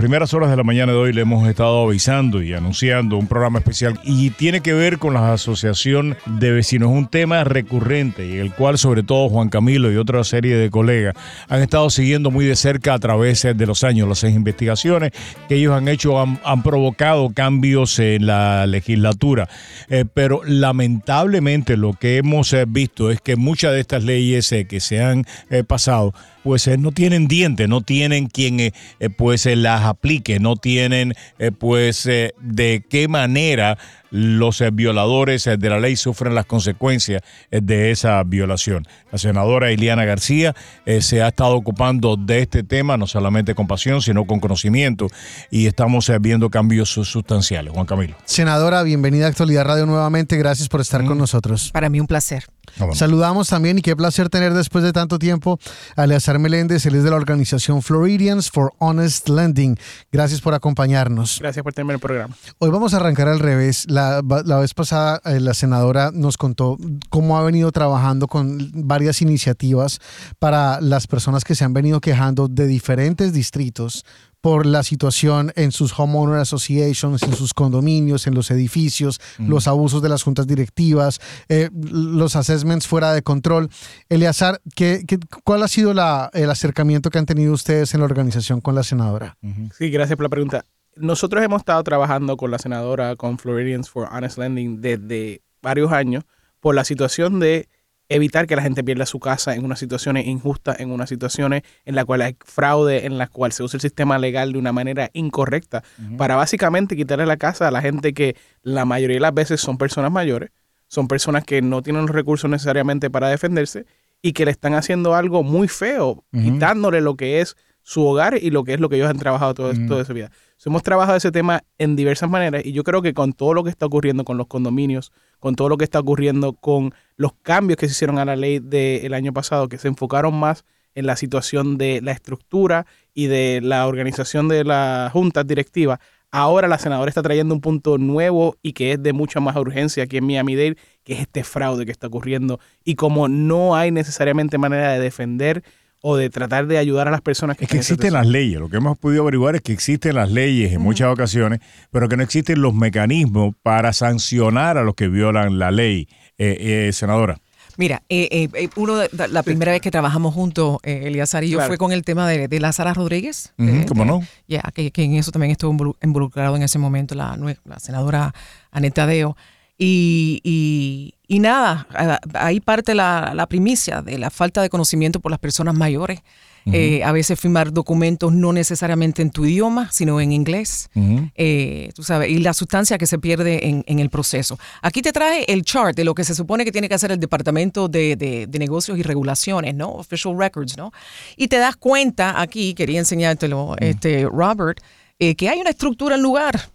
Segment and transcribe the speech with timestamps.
[0.00, 3.58] Primeras horas de la mañana de hoy le hemos estado avisando y anunciando un programa
[3.58, 8.54] especial y tiene que ver con la asociación de vecinos, un tema recurrente y el
[8.54, 11.14] cual sobre todo Juan Camilo y otra serie de colegas
[11.50, 14.08] han estado siguiendo muy de cerca a través de los años.
[14.08, 15.12] Las investigaciones
[15.50, 19.50] que ellos han hecho han, provocado cambios en la legislatura,
[19.90, 24.64] eh, pero lamentablemente lo que hemos eh, visto es que muchas de estas leyes eh,
[24.64, 25.26] que se han
[25.66, 30.56] pasado pues eh, no tienen dientes, no tienen quien eh, eh, pues las aplique, no
[30.56, 31.14] tienen
[31.58, 33.78] pues de qué manera
[34.10, 38.86] los violadores de la ley sufren las consecuencias de esa violación.
[39.12, 40.54] La senadora Eliana García
[41.00, 45.08] se ha estado ocupando de este tema, no solamente con pasión, sino con conocimiento,
[45.50, 47.72] y estamos viendo cambios sustanciales.
[47.72, 48.16] Juan Camilo.
[48.24, 51.20] Senadora, bienvenida a Actualidad Radio nuevamente, gracias por estar con mm.
[51.20, 51.70] nosotros.
[51.72, 52.44] Para mí un placer.
[52.92, 55.58] Saludamos también y qué placer tener después de tanto tiempo
[55.96, 59.76] a Eleazar Meléndez, él es de la organización Floridians for Honest Lending.
[60.12, 61.38] Gracias por acompañarnos.
[61.40, 62.36] Gracias por tenerme en el programa.
[62.58, 63.86] Hoy vamos a arrancar al revés.
[63.88, 69.98] La, vez pasada eh, la senadora nos contó cómo ha venido trabajando con varias iniciativas
[70.38, 74.04] para las personas que se han venido quejando de diferentes distritos
[74.40, 80.02] por la situación en sus homeowner associations, en sus condominios, en los edificios, los abusos
[80.02, 83.68] de las juntas directivas, eh, los assessments fuera de control.
[84.08, 85.04] Eleazar, ¿qué,
[85.44, 88.82] cuál ha sido la, el acercamiento que han tenido ustedes en la organización con la
[88.82, 89.36] senadora?
[89.76, 90.64] Sí, gracias por la pregunta.
[91.00, 96.24] Nosotros hemos estado trabajando con la senadora, con Floridians for Honest Lending desde varios años
[96.60, 97.68] por la situación de
[98.10, 101.94] evitar que la gente pierda su casa en unas situaciones injustas, en unas situaciones en
[101.94, 105.10] las cuales hay fraude, en las cuales se usa el sistema legal de una manera
[105.14, 105.84] incorrecta,
[106.18, 109.78] para básicamente quitarle la casa a la gente que la mayoría de las veces son
[109.78, 110.50] personas mayores,
[110.86, 113.86] son personas que no tienen los recursos necesariamente para defenderse
[114.20, 118.50] y que le están haciendo algo muy feo, quitándole lo que es su hogar y
[118.50, 120.30] lo que es lo que ellos han trabajado todo, toda esa vida.
[120.68, 123.70] Hemos trabajado ese tema en diversas maneras y yo creo que con todo lo que
[123.70, 127.86] está ocurriendo con los condominios, con todo lo que está ocurriendo con los cambios que
[127.86, 130.64] se hicieron a la ley del año pasado, que se enfocaron más
[130.94, 136.68] en la situación de la estructura y de la organización de la junta directiva, ahora
[136.68, 140.16] la senadora está trayendo un punto nuevo y que es de mucha más urgencia aquí
[140.16, 142.60] en Miami-Dade, que es este fraude que está ocurriendo.
[142.84, 145.62] Y como no hay necesariamente manera de defender
[146.02, 147.64] o de tratar de ayudar a las personas que...
[147.64, 150.72] Es que existen las leyes, lo que hemos podido averiguar es que existen las leyes
[150.72, 155.58] en muchas ocasiones, pero que no existen los mecanismos para sancionar a los que violan
[155.58, 157.38] la ley, eh, eh, senadora.
[157.76, 162.04] Mira, eh, uno la primera vez que trabajamos juntos, Eliazar y yo, fue con el
[162.04, 163.54] tema de, de Lázara Rodríguez.
[163.88, 164.22] ¿Cómo no?
[164.48, 168.34] Ya, que, en eso también estuvo involucrado en ese momento la, la senadora
[168.70, 169.34] Aneta Deo.
[169.82, 171.86] Y, y, nada,
[172.34, 176.20] ahí parte la, la, primicia de la falta de conocimiento por las personas mayores.
[176.66, 180.90] Eh, a veces firmar documentos no necesariamente en tu idioma, sino en inglés.
[181.34, 184.58] Eh, tú sabes, y la sustancia que se pierde en, en, el proceso.
[184.82, 187.18] Aquí te traje el chart de lo que se supone que tiene que hacer el
[187.18, 189.92] Departamento de, de, de Negocios y Regulaciones, ¿no?
[189.92, 190.92] Official Records, ¿no?
[191.38, 194.78] Y te das cuenta aquí, quería enseñártelo, este, Robert,
[195.18, 196.70] eh, que hay una estructura en lugar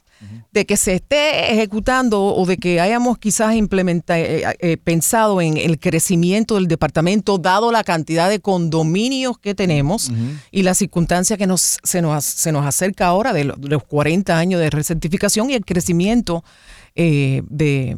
[0.51, 5.41] de que se esté ejecutando o de que hayamos quizás implementado, eh, eh, eh, pensado
[5.41, 10.11] en el crecimiento del departamento, dado la cantidad de condominios que tenemos
[10.51, 14.61] y la circunstancia que nos, se, nos, se nos acerca ahora de, los 40 años
[14.61, 16.43] de recertificación y el crecimiento
[16.95, 17.97] de,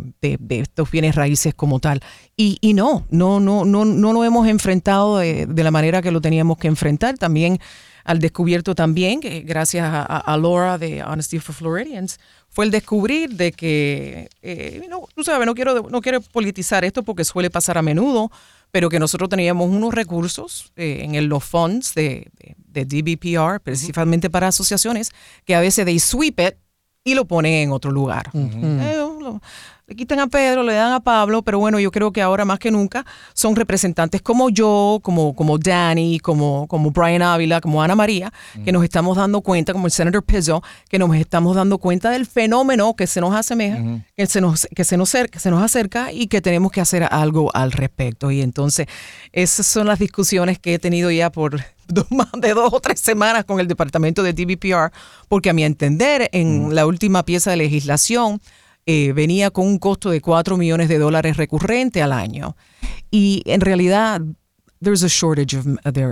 [0.49, 2.01] estos bienes raíces como tal.
[2.35, 6.21] Y, no, no, no, no, no lo hemos enfrentado de, de la manera que lo
[6.21, 7.17] teníamos que enfrentar.
[7.17, 7.59] También
[8.07, 14.29] al descubierto también, gracias a, Laura de Honesty for Floridians, fue el descubrir de que,
[14.41, 18.31] eh, no, tú sabes, no quiero, no quiero politizar esto porque suele pasar a menudo,
[18.71, 22.31] pero que nosotros teníamos unos recursos eh, en los funds de,
[22.73, 25.11] DBPR, principalmente para asociaciones,
[25.43, 26.55] que a veces they sweep it
[27.07, 28.29] y lo ponen en otro lugar.
[29.89, 32.59] Le quitan a Pedro, le dan a Pablo, pero bueno, yo creo que ahora más
[32.59, 37.95] que nunca son representantes como yo, como, como Danny, como, como Brian Ávila, como Ana
[37.95, 38.33] María,
[38.65, 42.25] que nos estamos dando cuenta, como el Senator Pizzo, que nos estamos dando cuenta del
[42.25, 46.11] fenómeno que se nos asemeja, que, se nos, que, se nos, que se nos acerca
[46.11, 48.29] y que tenemos que hacer algo al respecto.
[48.31, 48.87] Y entonces,
[49.31, 51.61] esas son las discusiones que he tenido ya por
[52.09, 54.91] más de dos o tres semanas con el departamento de DBPR,
[55.27, 58.41] porque a mi entender, en la última pieza de legislación,
[58.85, 62.55] eh, venía con un costo de 4 millones de dólares recurrente al año.
[63.11, 64.21] Y en realidad,
[64.81, 65.67] there's a shortage of,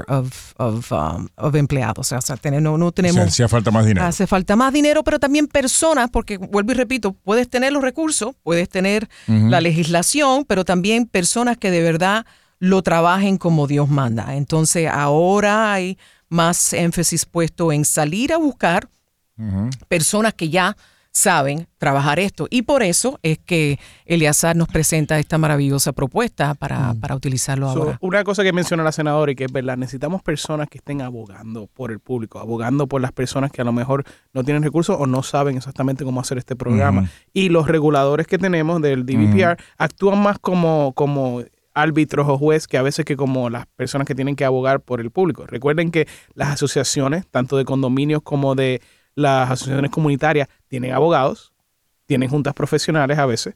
[0.07, 2.11] of, of, um, of empleados.
[2.11, 3.27] O sea, no, no tenemos...
[3.27, 4.05] hace falta más dinero.
[4.05, 8.35] Hace falta más dinero, pero también personas, porque vuelvo y repito, puedes tener los recursos,
[8.43, 12.25] puedes tener la legislación, pero también personas que de verdad
[12.59, 14.35] lo trabajen como Dios manda.
[14.35, 15.97] Entonces ahora hay
[16.29, 18.89] más énfasis puesto en salir a buscar
[19.87, 20.75] personas que ya
[21.11, 22.45] saben trabajar esto.
[22.49, 26.99] Y por eso es que Eliazar nos presenta esta maravillosa propuesta para, Mm.
[26.99, 27.97] para utilizarlo So, ahora.
[28.01, 31.67] una cosa que menciona la senadora y que es verdad, necesitamos personas que estén abogando
[31.67, 34.03] por el público, abogando por las personas que a lo mejor
[34.33, 37.09] no tienen recursos o no saben exactamente cómo hacer este programa.
[37.31, 41.43] Y los reguladores que tenemos del DVPR actúan más como, como
[41.75, 44.99] árbitros o juez que a veces que como las personas que tienen que abogar por
[45.01, 45.45] el público.
[45.45, 48.81] Recuerden que las asociaciones, tanto de condominios como de
[49.13, 51.53] las asociaciones comunitarias, tienen abogados,
[52.05, 53.55] tienen juntas profesionales a veces,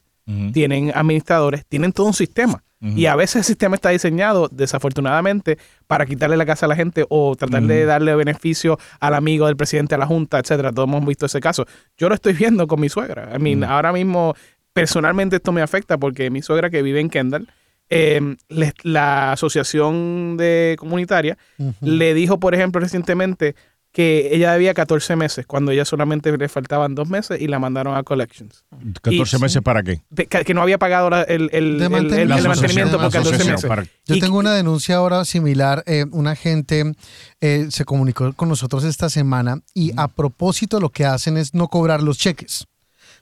[0.52, 2.62] tienen administradores, tienen todo un sistema.
[2.82, 7.04] Y a veces el sistema está diseñado, desafortunadamente, para quitarle la casa a la gente
[7.10, 10.72] o tratar de darle beneficio al amigo del presidente, a la junta, etcétera.
[10.72, 11.66] Todos hemos visto ese caso.
[11.98, 13.36] Yo lo estoy viendo con mi suegra.
[13.36, 14.34] I mean, ahora mismo,
[14.72, 17.48] personalmente, esto me afecta porque mi suegra que vive en Kendall,
[17.90, 21.36] eh, le- la asociación de comunitaria
[21.80, 23.54] le dijo, por ejemplo, recientemente
[23.92, 27.96] que ella debía 14 meses, cuando ella solamente le faltaban dos meses y la mandaron
[27.96, 28.64] a collections.
[29.02, 30.00] 14 y- meses para qué?
[30.10, 32.36] De- que, no había pagado la- el, el, De el- el- mantenimiento.
[32.36, 33.68] el mantenimiento por asociación, 14 la meses.
[33.68, 35.82] para- Yo Y- tengo una denuncia ahora similar.
[35.86, 36.92] eh, una gente
[37.40, 41.66] eh, se comunicó con nosotros esta semana y a propósito lo que hacen es no
[41.66, 42.66] cobrar los cheques.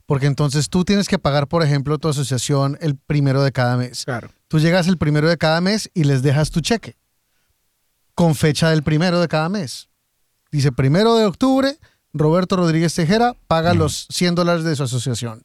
[0.04, 4.04] Porque entonces tú tienes que pagar, por ejemplo, tu asociación el primero de cada mes.
[4.04, 4.28] Claro.
[4.48, 6.96] Tú llegas el primero de cada mes y les dejas tu cheque
[8.14, 9.88] con fecha del primero de cada mes.
[10.50, 11.78] Dice primero de octubre,
[12.12, 15.44] Roberto Rodríguez Tejera paga los 100 dólares de su asociación.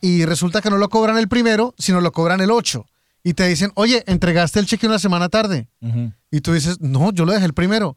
[0.00, 2.86] Y resulta que no lo cobran el primero, sino lo cobran el 8.
[3.22, 5.68] Y te dicen, oye, entregaste el cheque una semana tarde.
[6.30, 7.96] Y tú dices, no, yo lo dejé el primero.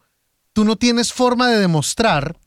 [0.51, 2.37] Tú no tienes forma de demostrar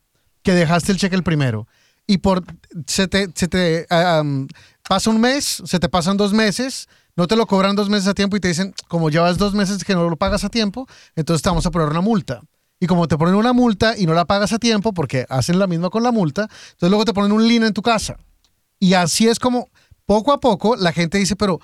[0.42, 1.66] que dejaste el cheque el primero.
[2.06, 2.44] Y por
[2.86, 4.46] se te, se te ah, um,
[4.88, 8.14] pasa un mes, se te pasan dos meses, no te lo cobran dos meses a
[8.14, 11.42] tiempo y te dicen, como llevas dos meses que no lo pagas a tiempo, entonces
[11.42, 12.40] te vamos a poner una multa.
[12.78, 15.66] Y como te ponen una multa y no la pagas a tiempo, porque hacen la
[15.66, 18.16] misma con la multa, entonces luego te ponen un lien en tu casa.
[18.78, 19.68] Y así es como
[20.04, 21.58] poco a poco la gente dice, pero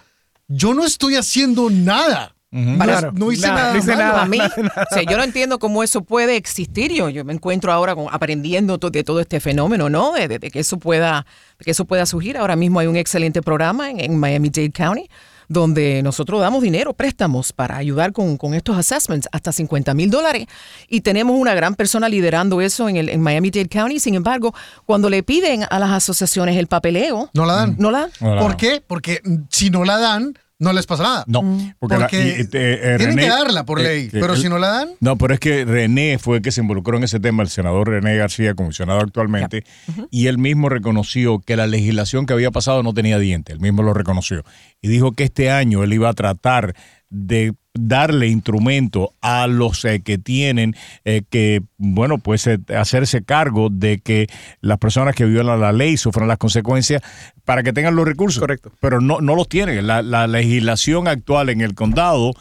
[0.49, 2.35] yo no estoy haciendo nada.
[2.51, 3.73] No, Claro, no hice nada, nada.
[3.73, 4.03] no hice malo.
[4.05, 4.23] nada.
[4.23, 6.93] a mí, o sea, yo no entiendo cómo eso puede existir.
[6.93, 10.13] Yo, yo me encuentro ahora con- aprendiendo to- de todo este fenómeno, ¿no?
[10.13, 11.25] De, de- de que eso pueda,
[11.59, 12.37] de que eso pueda surgir.
[12.37, 15.09] Ahora mismo hay un excelente programa en, en Miami-Dade County
[15.53, 20.47] donde nosotros damos dinero, préstamos para ayudar con, con estos assessments, hasta 50 mil dólares.
[20.89, 24.01] Y tenemos una gran persona liderando eso en, el, en Miami-Dade County.
[24.01, 24.55] Sin embargo,
[24.87, 27.77] cuando le piden a las asociaciones el papeleo, No la dan.
[27.79, 28.11] no la dan.
[28.21, 28.57] No, no, ¿Por no.
[28.57, 28.83] qué?
[28.87, 29.21] Porque
[29.51, 31.25] si no la dan, no les pasa nada.
[31.27, 31.43] No,
[31.79, 34.35] porque, la- Porque y, eh, eh, tienen René- que darla por eh, ley, eh, pero
[34.35, 36.97] el- si no la dan, No, pero es que René fue el que se involucró
[36.97, 39.65] en ese tema, el senador René García, comisionado actualmente,
[40.11, 43.83] y él mismo reconoció que la legislación que había pasado no tenía dientes, él mismo
[43.83, 44.45] lo reconoció.
[44.81, 46.75] Y dijo que este año él iba a tratar
[47.11, 53.69] de darle instrumento a los eh, que tienen eh, que, bueno, pues eh, hacerse cargo
[53.71, 54.29] de que
[54.61, 57.03] las personas que violan la ley sufran las consecuencias
[57.45, 58.41] para que tengan los recursos.
[58.41, 58.73] Correcto.
[58.81, 59.87] Pero no, no los tienen.
[59.87, 62.35] La, la legislación actual en el condado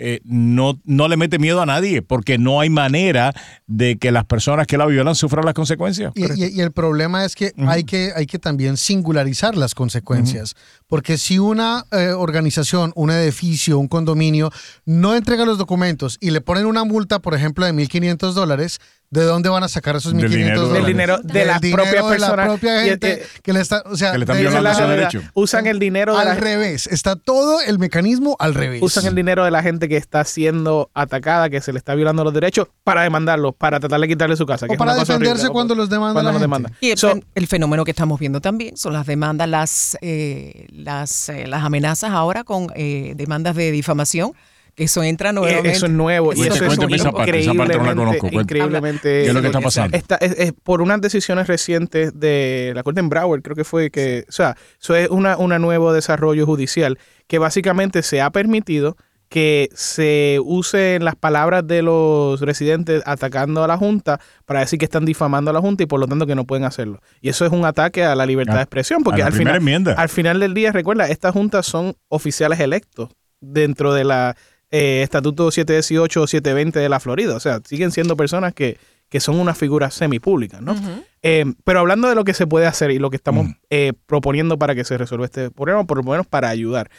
[0.00, 3.34] eh, no, no le mete miedo a nadie porque no hay manera
[3.66, 6.12] de que las personas que la violan sufran las consecuencias.
[6.14, 10.54] y, y- y el problema es que, hay que hay que también singularizar las consecuencias.
[10.86, 14.50] Porque si una eh, organización, un edificio, un condominio
[14.86, 18.78] no entrega los documentos y le ponen una multa, por ejemplo, de 1.500 dólares,
[19.10, 20.84] ¿de dónde van a sacar esos Del 1.500 dinero de- dólares?
[20.84, 22.36] Del dinero de la dinero propia de persona.
[22.36, 24.82] la propia gente que le está, o sea, que le están de- violando la- ese
[24.82, 25.22] derecho.
[25.34, 26.86] Usan el dinero de al la revés.
[26.88, 28.82] Está todo el mecanismo al revés.
[28.82, 32.22] usan el dinero de la gente que está siendo atacada, que se le está violando
[32.24, 34.66] los derechos, para demandarlos, para tratar de quitarle su casa.
[34.66, 35.52] que o es para defenderse horrible.
[35.52, 36.70] cuando los demanda Cuando los demanda.
[36.80, 41.28] Y el, So- el fenómeno que estamos viendo también son las demandas, las, eh, las,
[41.30, 44.32] eh, las amenazas ahora con eh, demandas de difamación,
[44.78, 45.70] eso entra Eh, nuevamente.
[45.72, 46.32] Eso es nuevo.
[46.32, 48.36] Y eso es esa parte, esa parte no la conozco, cuente.
[48.40, 49.22] increíblemente.
[49.22, 49.96] ¿Qué es lo que está pasando?
[49.96, 53.90] Esta- es, es por unas decisiones recientes de la Corte en Broward, creo que fue
[53.90, 58.96] que, o sea, eso es una, una nuevo desarrollo judicial que básicamente se ha permitido
[59.28, 64.86] que se usen las palabras de los residentes atacando a la Junta para decir que
[64.86, 67.00] están difamando a la Junta y por lo tanto que no pueden hacerlo.
[67.20, 69.92] Y eso es un ataque a la libertad A- de expresión, porque final, enmienda.
[69.98, 74.34] al final del día, recuerda, estas juntas son oficiales electos dentro de la
[74.70, 77.36] eh, estatuto 718 o 720 de la Florida.
[77.36, 80.74] O sea, siguen siendo personas que, que son unas figuras semipúblicas, ¿no?
[81.22, 84.58] Eh, pero hablando de lo que se puede hacer y lo que estamos eh, proponiendo
[84.58, 86.90] para que se resuelva este problema, por lo menos para ayudar.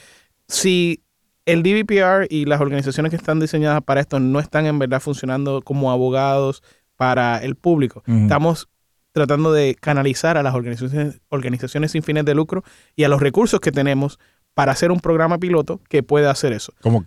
[0.48, 1.04] Si
[1.46, 5.62] el DVPR y las organizaciones que están diseñadas para esto no están en verdad funcionando
[5.62, 6.64] como abogados
[6.96, 8.68] para el público, estamos
[9.12, 12.64] tratando de canalizar a las organizaciones, organizaciones sin fines de lucro
[12.96, 14.20] y a los recursos que tenemos
[14.54, 16.74] para hacer un programa piloto que pueda hacer eso.
[16.82, 17.06] Como,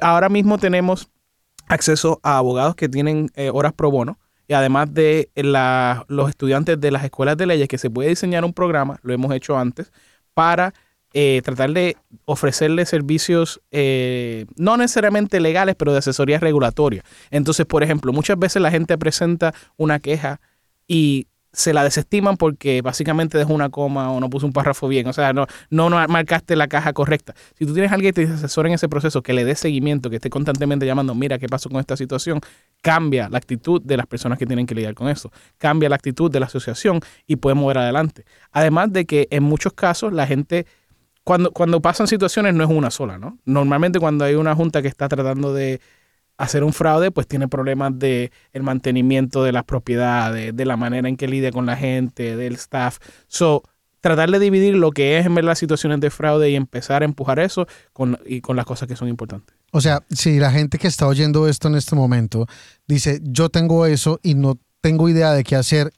[0.00, 1.08] ahora mismo tenemos
[1.68, 5.30] acceso a abogados que tienen eh, horas pro bono y además de
[6.08, 9.32] los estudiantes de las escuelas de leyes que se puede diseñar un programa, lo hemos
[9.32, 9.92] hecho antes,
[10.34, 10.74] para
[11.14, 17.04] eh, tratar de ofrecerle servicios eh, no necesariamente legales, pero de asesoría regulatoria.
[17.30, 20.40] Entonces, por ejemplo, muchas veces la gente presenta una queja
[20.88, 25.06] y se la desestiman porque básicamente dejó una coma o no puso un párrafo bien,
[25.06, 27.34] o sea, no, no, no marcaste la caja correcta.
[27.58, 30.08] Si tú tienes a alguien que te asesora en ese proceso, que le dé seguimiento,
[30.08, 32.40] que esté constantemente llamando, mira qué pasó con esta situación,
[32.80, 36.30] cambia la actitud de las personas que tienen que lidiar con eso, cambia la actitud
[36.30, 38.24] de la asociación y puede mover adelante.
[38.50, 40.66] Además de que en muchos casos la gente
[41.24, 43.38] cuando, cuando pasan situaciones no es una sola, ¿no?
[43.44, 45.80] Normalmente cuando hay una junta que está tratando de
[46.42, 51.08] hacer un fraude, pues tiene problemas de el mantenimiento de las propiedades, de la manera
[51.08, 52.98] en que lidia con la gente, del staff.
[53.28, 53.62] So,
[54.00, 57.04] tratar de dividir lo que es en ver las situaciones de fraude y empezar a
[57.04, 59.54] empujar eso con, y con las cosas que son importantes.
[59.70, 62.46] O sea, si la gente que está oyendo esto en este momento
[62.88, 65.92] dice, yo tengo eso y no tengo idea de qué hacer,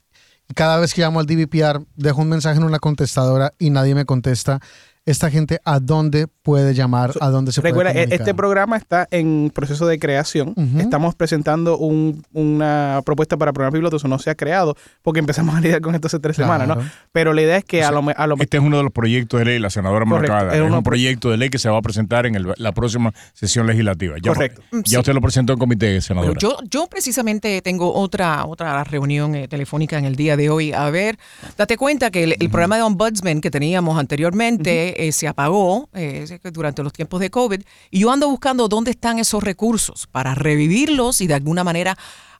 [0.54, 4.04] cada vez que llamo al DVPR, dejo un mensaje en una contestadora y nadie me
[4.04, 4.60] contesta,
[5.06, 8.20] esta gente a dónde puede llamar, a dónde se Recuerda, puede e- comunicar?
[8.26, 10.54] este programa está en proceso de creación.
[10.78, 15.54] Estamos presentando un- una propuesta para programa piloto, eso no se ha creado porque empezamos
[15.54, 16.76] a lidiar con esto hace tres semanas, ¿no?
[17.12, 19.40] Pero la idea es que a lo, a lo Este es uno de los proyectos
[19.40, 20.52] de ley, la senadora Correcto, Mercada.
[20.54, 22.72] es Es uno- un proyecto de ley que se va a presentar en el- la
[22.72, 24.16] próxima sesión legislativa.
[24.22, 24.62] Ya, Correcto.
[24.72, 24.96] Ya Sí.
[24.96, 26.38] usted lo presentó en comité, senadora.
[26.38, 30.72] yo, yo precisamente tengo otra, otra reunión eh, telefónica en el día de hoy.
[30.72, 31.18] A ver,
[31.58, 36.26] date cuenta que el, el programa de Ombudsman que teníamos anteriormente eh, se apagó eh,
[36.52, 41.20] durante los tiempos de COVID y yo ando buscando dónde están esos recursos para revivirlos
[41.20, 41.96] y de alguna manera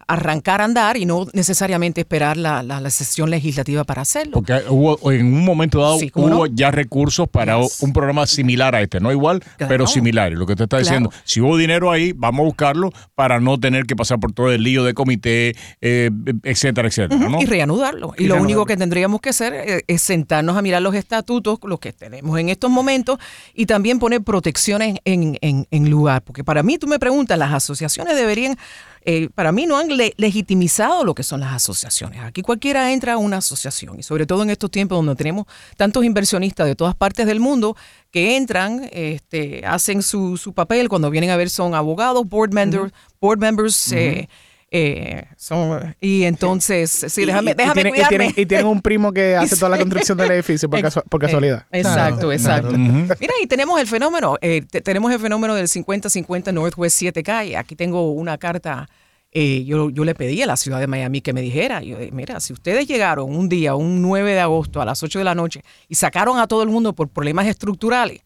[0.06, 4.32] arrancar a andar y no necesariamente esperar la, la- la sesión legislativa para hacerlo.
[4.34, 6.54] Porque hubo, en un momento dado Sí, ¿cómo hubo no?
[6.54, 7.80] ya recursos para Yes.
[7.82, 9.68] un programa similar a este, no igual, Claro.
[9.68, 10.32] pero similar.
[10.32, 10.84] Lo que te está Claro.
[10.84, 14.50] diciendo, si hubo dinero ahí, vamos a buscarlo para no tener que pasar por todo
[14.52, 16.11] el lío de comité, eh,
[16.42, 17.28] etcétera, etcétera.
[17.28, 17.40] ¿no?
[17.40, 18.12] y reanudarlo.
[18.18, 21.58] Y, Y lo único que tendríamos que hacer eh, es sentarnos a mirar los estatutos,
[21.64, 23.18] los que tenemos en estos momentos,
[23.54, 26.23] y también poner protecciones en, en- en lugar.
[26.23, 28.56] Porque para mí, tú me preguntas, las asociaciones deberían,
[29.04, 32.21] eh, para mí no han le- legitimizado lo que son las asociaciones.
[32.23, 35.47] Aquí cualquiera entra a una asociación, y sobre todo en estos tiempos donde tenemos
[35.77, 37.77] tantos inversionistas de todas partes del mundo
[38.11, 42.93] que entran, este, hacen su, su papel, cuando vienen a ver son abogados, board members,
[43.21, 44.29] board members eh,
[44.77, 48.83] eh, son, y entonces, sí, Y- déjame, y- déjame tienen- y tienen- Y tienen un
[48.83, 51.67] primo que hace toda la construcción del edificio por, casu- por casualidad.
[51.71, 52.69] Eh, Exacto, Claro, exacto.
[52.71, 52.83] claro.
[53.21, 57.57] Mira, y tenemos el fenómeno, eh, te- tenemos el fenómeno del 50-50 Northwest 7 calle.
[57.57, 58.89] Aquí tengo una carta,
[59.37, 62.38] eh, yo, yo le pedí a la ciudad de Miami que me dijera, eh, mira,
[62.38, 65.64] si ustedes llegaron un día, un 9 de agosto a las 8 de la noche
[65.88, 68.23] y sacaron a todo el mundo por problemas estructurales,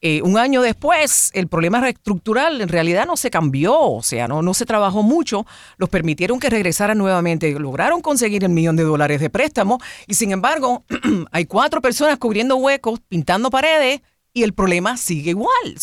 [0.00, 4.42] eh, un año después, el problema estructural en realidad no se cambió, o sea, no,
[4.42, 5.46] no se trabajó mucho,
[5.76, 10.32] los permitieron que regresaran nuevamente, lograron conseguir el millón de dólares de préstamo y sin
[10.32, 10.84] embargo
[11.30, 14.00] hay cuatro personas cubriendo huecos, pintando paredes
[14.32, 15.76] y el problema sigue igual.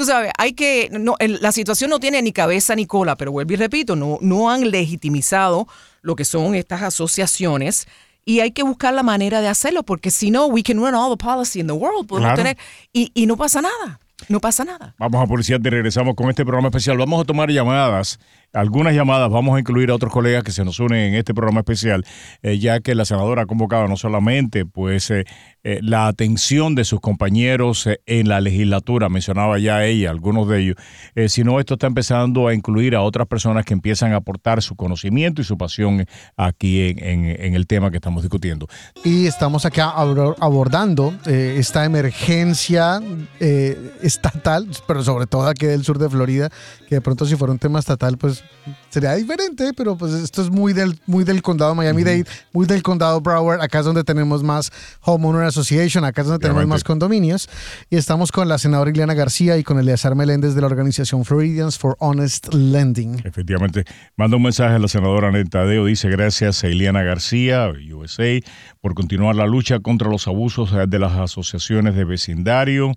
[0.00, 3.52] Tú sabes, hay que, no, la situación no tiene ni cabeza ni cola, pero vuelvo
[3.52, 5.68] y repito, no, no han legitimizado
[6.00, 7.86] lo que son estas asociaciones.
[8.24, 11.10] Y hay que buscar la manera de hacerlo, porque si no, we can run all
[11.14, 12.06] the policy in the world.
[12.06, 12.36] Podemos Claro.
[12.36, 12.56] tener,
[12.94, 14.00] y, y no pasa nada.
[14.28, 14.94] No pasa nada.
[14.98, 16.96] Vamos a Policía y regresamos con este programa especial.
[16.96, 18.18] Vamos a tomar llamadas,
[18.52, 21.60] algunas llamadas, vamos a incluir a otros colegas que se nos unen en este programa
[21.60, 22.04] especial,
[22.42, 25.24] eh, ya que la senadora ha convocado no solamente pues eh,
[25.62, 30.60] eh, la atención de sus compañeros eh, en la legislatura, mencionaba ya ella, algunos de
[30.60, 30.76] ellos,
[31.28, 35.42] sino esto está empezando a incluir a otras personas que empiezan a aportar su conocimiento
[35.42, 38.66] y su pasión aquí en, el tema que estamos discutiendo.
[39.04, 43.00] Y estamos acá abordando esta emergencia
[44.02, 46.50] estatal, pero sobre todo aquí del sur de Florida,
[46.88, 48.39] que de pronto si fuera un tema estatal, pues
[48.88, 53.20] sería diferente, pero pues esto es muy del, muy del condado Miami-Dade, muy del condado
[53.20, 54.70] Broward, acá es donde tenemos más
[55.02, 56.74] Homeowner Association, acá es donde tenemos Obviamente.
[56.74, 57.48] más condominios,
[57.88, 61.78] y estamos con la senadora Ileana García y con Eleazar Meléndez de la organización Floridians
[61.78, 63.22] for Honest Lending.
[63.24, 63.84] Efectivamente.
[64.16, 65.86] Manda un mensaje a la senadora Aneta Tadeo.
[65.86, 68.40] Dice gracias a Ileana García, USA,
[68.80, 72.92] por continuar la lucha contra los abusos de las asociaciones de vecindario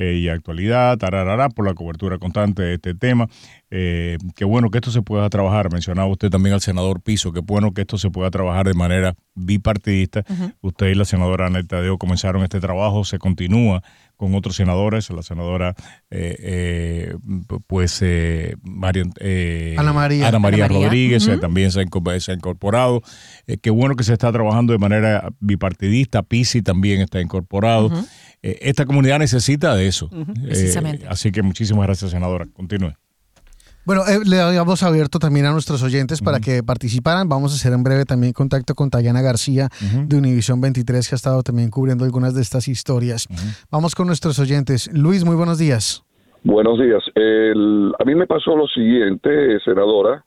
[0.00, 3.26] eh, y actualidad, tararara, por la cobertura constante de este tema.
[3.70, 5.70] Eh, qué bueno que esto se pueda trabajar.
[5.72, 9.14] Mencionaba usted también al senador Piso, qué bueno que esto se pueda trabajar de manera
[9.34, 10.24] bipartidista.
[10.60, 13.82] Usted y la senadora Aneta Tadeo comenzaron este trabajo, se continúa
[14.16, 15.74] con otros senadores, la senadora,
[16.10, 17.14] eh, eh,
[17.68, 20.26] pues, eh, María, eh, Ana María.
[20.28, 20.86] Ana María Ana María.
[20.88, 23.00] Rodríguez eh, también se ha, inco- se ha incorporado.
[23.46, 26.22] Eh, qué bueno que se está trabajando de manera bipartidista.
[26.22, 27.90] Pisi también está incorporado.
[28.42, 30.08] Eh, esta comunidad necesita de eso.
[30.12, 31.06] Eh, Precisamente.
[31.08, 32.46] así que muchísimas gracias, senadora.
[32.54, 32.92] Continúe.
[33.84, 37.26] Bueno, eh, le habíamos abierto también a nuestros oyentes para que participaran.
[37.28, 39.70] Vamos a hacer en breve también contacto con Tayana García
[40.06, 43.26] de Univisión 23, que ha estado también cubriendo algunas de estas historias.
[43.70, 44.90] Vamos con nuestros oyentes.
[44.92, 46.02] Luis, muy buenos días.
[46.44, 47.02] Buenos días.
[47.14, 50.22] El- a mí me pasó lo siguiente, senadora.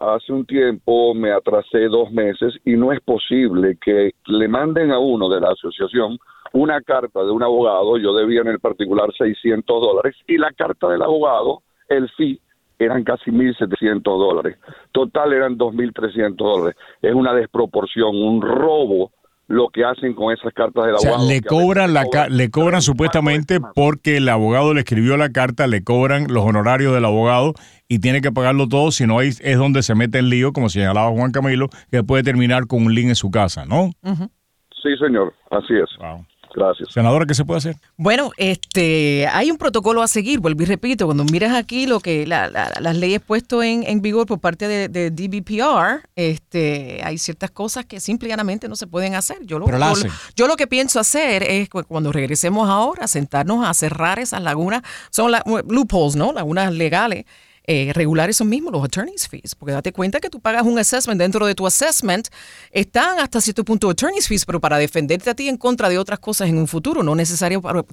[0.00, 4.98] Hace un tiempo me atrasé dos meses y no es posible que le manden a
[5.00, 6.16] uno de la asociación
[6.52, 7.98] una carta de un abogado.
[7.98, 12.40] Yo debía en el particular 600 dólares y la carta del abogado, el fee,
[12.78, 14.56] eran casi 1.700 dólares.
[14.92, 16.76] Total eran 2.300 dólares.
[17.02, 19.10] Es una desproporción, un robo
[19.48, 21.28] lo que hacen con esas cartas del O sea, abogado.
[21.28, 25.82] le cobran, la, cobran le cobran supuestamente porque el abogado le escribió la carta, le
[25.82, 27.54] cobran los honorarios del abogado
[27.88, 30.68] y tiene que pagarlo todo, si no hay- es donde se mete el lío, como
[30.68, 33.90] señalaba Juan Camilo, que puede terminar con un link en su casa, ¿no?
[34.04, 35.90] Sí, señor, así es.
[35.98, 36.24] Wow.
[36.54, 36.88] Gracias.
[36.92, 37.76] Senadora, ¿qué se puede hacer?
[37.96, 42.26] Bueno, este, hay un protocolo a seguir, vuelvo y repito, cuando miras aquí lo que
[42.26, 47.18] la- la- las leyes puestas en, en vigor por parte de, de DBPR, este, hay
[47.18, 49.38] ciertas cosas que simple y llanamente no se pueden hacer.
[49.44, 50.10] Yo lo, Pero la yo, lo- hacen.
[50.36, 54.82] yo lo que pienso hacer es cu- cuando regresemos ahora, sentarnos a cerrar esas lagunas,
[55.10, 56.32] son las loopholes, ¿no?
[56.32, 57.24] Lagunas legales.
[57.66, 61.20] Eh, regular esos mismos, los attorney's fees, porque date cuenta que tú pagas un assessment,
[61.20, 62.28] dentro de tu assessment
[62.70, 66.18] están hasta cierto punto attorney's fees, pero para defenderte a ti en contra de otras
[66.18, 67.84] cosas en un futuro, no, necesario para,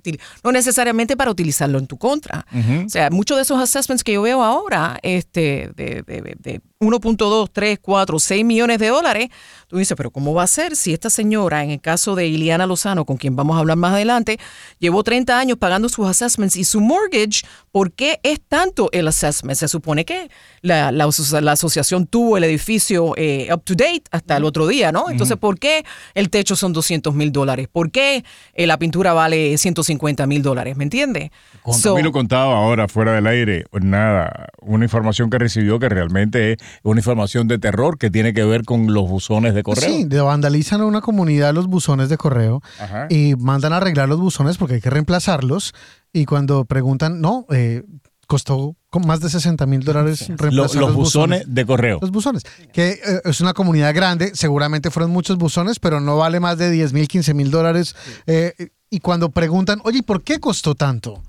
[0.44, 2.46] no necesariamente para utilizarlo en tu contra.
[2.86, 7.50] O sea, muchos de esos assessments que yo veo ahora, este, de, de, de 1.2,
[7.52, 9.30] 3, 4, 6 millones de dólares,
[9.68, 12.68] tú dices, pero ¿cómo va a ser si esta señora, en el caso de Iliana
[12.68, 14.40] Lozano, con quien vamos a hablar más adelante,
[14.78, 17.42] llevó 30 años pagando sus assessments y su mortgage,
[17.72, 19.58] ¿por qué es tanto el assessment?
[19.58, 20.30] Se supone que
[20.62, 24.68] la, la aso- la asociación tuvo el edificio eh, up to date hasta el otro
[24.68, 25.10] día, ¿no?
[25.10, 27.68] Entonces, ¿por qué el techo son 200 mil dólares?
[27.72, 30.78] ¿Por qué eh, la pintura vale 150 mil dólares?
[30.78, 31.32] ¿Me entiendes?
[31.64, 36.52] Juan So- Camilo contaba ahora, fuera del aire, nada, una información que recibió que realmente
[36.54, 39.90] es una información de terror que tiene que ver con los buzones de correo.
[39.90, 43.08] Sí, vandalizan a una comunidad los buzones de correo Ajá.
[43.10, 45.74] y mandan a arreglar los buzones porque hay que reemplazarlos.
[46.14, 47.84] Y cuando preguntan, no, eh,
[48.28, 52.00] costó con más de 60 mil dólares reemplazar los buzones de correo.
[52.02, 56.40] Los buzones, que eh, es una comunidad grande, seguramente fueron muchos buzones, pero no vale
[56.40, 57.96] más de 10 mil, 15 mil dólares.
[58.28, 58.54] Eh,
[58.90, 61.24] y cuando preguntan, oye, ¿por qué costó tanto?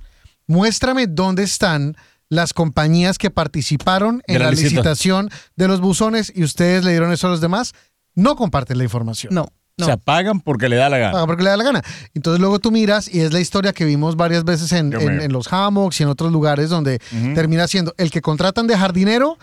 [0.47, 1.97] Muéstrame dónde están
[2.31, 6.85] las compañías que participaron en De la la, licita- licitación de los buzones y ustedes
[6.85, 7.73] le dieron eso a los demás.
[8.15, 9.33] No comparten la información.
[9.35, 9.47] No,
[9.79, 9.85] no.
[9.85, 11.13] O sea, pagan porque le da la gana.
[11.13, 11.83] Paga porque le da la gana.
[12.15, 14.91] Entonces luego tú miras y es la historia que vimos varias veces en
[15.33, 16.99] los hammocks y en otros lugares donde
[17.35, 19.39] termina siendo el que contratan de jardinero,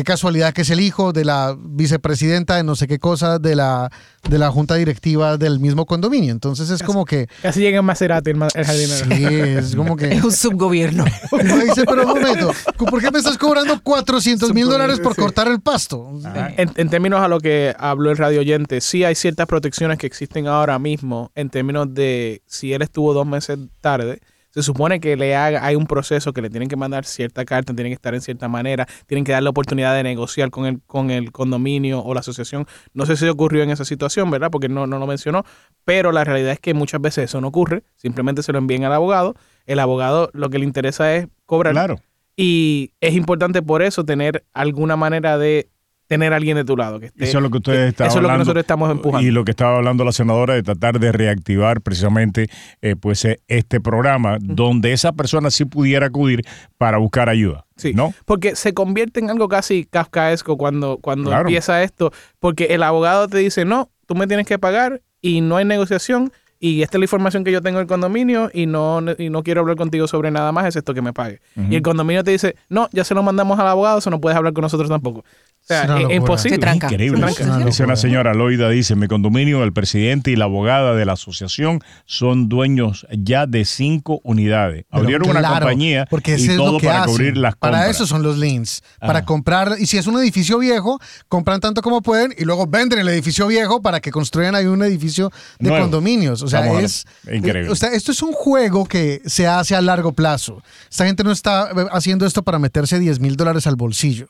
[0.00, 3.54] qué casualidad que es el hijo de la vicepresidenta de no sé qué cosa de
[3.54, 3.90] la,
[4.28, 6.32] de la junta directiva del mismo condominio.
[6.32, 7.28] Entonces es como que...
[7.42, 9.14] Casi llega en Maserati el, el jardinero.
[9.14, 9.24] Sí,
[9.58, 10.14] es como que...
[10.14, 11.04] Es un subgobierno.
[11.32, 15.60] Dice, pero un momento, ¿por qué me estás cobrando 400 mil dólares por cortar el
[15.60, 16.10] pasto?
[16.56, 20.06] En, en términos a lo que habló el radio oyente, sí hay ciertas protecciones que
[20.06, 24.20] existen ahora mismo en términos de si él estuvo dos meses tarde.
[24.50, 27.72] Se supone que le haga, hay un proceso que le tienen que mandar cierta carta,
[27.72, 30.80] tienen que estar en cierta manera, tienen que darle la oportunidad de negociar con el,
[30.82, 32.66] con el condominio o la asociación.
[32.92, 34.50] No sé si ocurrió en esa situación, ¿verdad?
[34.50, 35.44] Porque no, no lo mencionó,
[35.84, 38.92] pero la realidad es que muchas veces eso no ocurre, simplemente se lo envían al
[38.92, 39.34] abogado,
[39.66, 42.00] el abogado lo que le interesa es cobrar Claro.
[42.36, 45.68] y es importante por eso tener alguna manera de
[46.10, 46.98] tener a alguien de tu lado.
[46.98, 49.26] Que esté- Eso es lo que ustedes estaban Eso es lo que nosotros estamos empujando.
[49.26, 52.48] Y lo que estaba hablando la senadora de tratar de reactivar precisamente
[52.82, 56.42] eh, pues eh, este programa donde esa persona sí pudiera acudir
[56.78, 57.64] para buscar ayuda.
[57.76, 58.12] Sí, ¿No?
[58.24, 61.42] porque se convierte en algo casi kafkaesco cuando, cuando Claro.
[61.48, 65.56] empieza esto, porque el abogado te dice, no, tú me tienes que pagar y no
[65.58, 69.30] hay negociación y esta es la información que yo tengo del condominio y no, y
[69.30, 71.40] no quiero hablar contigo sobre nada más, excepto que me pague.
[71.70, 74.36] Y el condominio te dice, no, ya se lo mandamos al abogado, eso no puedes
[74.36, 75.24] hablar con nosotros tampoco.
[75.62, 76.16] O sea, Es una es, es locura.
[76.16, 76.54] imposible.
[76.56, 76.86] Se tranca.
[76.90, 77.28] Increíble.
[77.32, 77.64] Se tranca.
[77.66, 81.80] Dice una señora Loida, dice, mi condominio, el presidente y la abogada de la asociación
[82.06, 84.84] son dueños ya de cinco unidades.
[84.90, 87.12] Pero Abrieron una compañía porque y ese es todo lo que para hacen.
[87.14, 87.94] cubrir las Para compras.
[87.96, 88.82] eso son los links.
[88.98, 89.24] Para Ah.
[89.24, 93.08] comprar, y si es un edificio viejo, compran tanto como pueden y luego venden el
[93.08, 95.84] edificio viejo para que construyan ahí un edificio de Nuevo.
[95.84, 96.42] condominios.
[96.42, 97.70] O sea, Vamos es Increíble.
[97.70, 100.62] O sea, esto es un juego que se hace a largo plazo.
[100.90, 104.26] Esta gente no está eh, haciendo esto para meterse 10 mil dólares al bolsillo.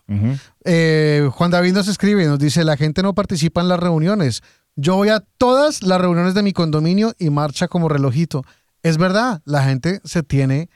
[0.65, 4.43] Eh, Juan David nos escribe y nos dice, la gente no participa en las reuniones.
[4.77, 8.45] Yo voy a todas las reuniones de mi condominio y marcha como relojito.
[8.83, 10.69] Es verdad, la gente se tiene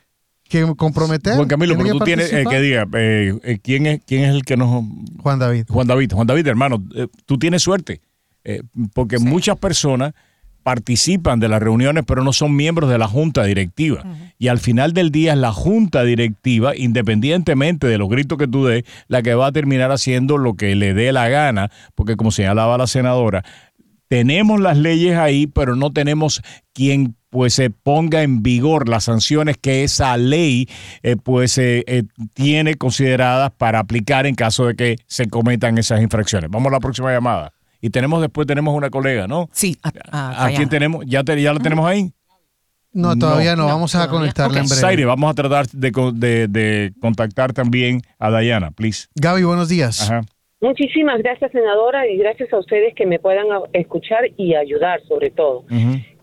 [0.49, 1.37] que comprometer.
[1.37, 4.45] Juan Camilo, pero tú tienes eh, que diga, eh, eh, ¿quién, es, ¿quién es el
[4.45, 4.85] que nos...
[5.23, 5.67] Juan David.
[5.69, 8.03] Juan David, Juan David, hermano, eh, tú tienes suerte,
[8.45, 10.13] eh, porque muchas personas
[10.65, 14.03] participan de las reuniones, pero no son miembros de la junta directiva.
[14.39, 18.65] Y al final del día es la junta directiva, independientemente de los gritos que tú
[18.65, 22.33] des, la que va a terminar haciendo lo que le dé la gana, porque como
[22.33, 23.45] señalaba la senadora,
[24.09, 29.57] tenemos las leyes ahí, pero no tenemos quien pues se ponga en vigor las sanciones
[29.57, 30.69] que esa ley
[31.03, 36.01] eh, pues eh, eh, tiene consideradas para aplicar en caso de que se cometan esas
[36.01, 36.49] infracciones.
[36.49, 37.53] Vamos a la próxima llamada.
[37.85, 39.51] Y tenemos después tenemos una colega, ¿no?
[39.53, 41.05] Sí, a, quién tenemos?
[41.07, 42.15] ¿Ya, ya la tenemos ahí?
[42.95, 45.05] No, todavía no, vamos a conectarla en breve.
[45.05, 49.09] vamos a tratar de, de, contactar también a Dayana, please.
[49.17, 50.01] Gaby, buenos días.
[50.01, 50.23] Ajá.
[50.65, 55.65] Muchísimas gracias, senadora, y gracias a ustedes que me puedan escuchar y ayudar, sobre todo.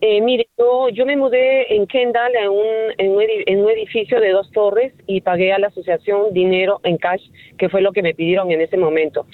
[0.00, 2.66] eh, mire, yo, yo, me mudé en Kendall en un,
[2.98, 7.22] en un, edificio de dos torres y pagué a la asociación dinero en cash,
[7.56, 9.26] que fue lo que me pidieron en ese momento.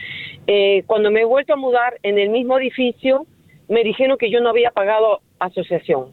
[0.47, 3.25] Eh, cuando me he vuelto a mudar en el mismo edificio,
[3.67, 6.13] me dijeron que yo no había pagado asociación.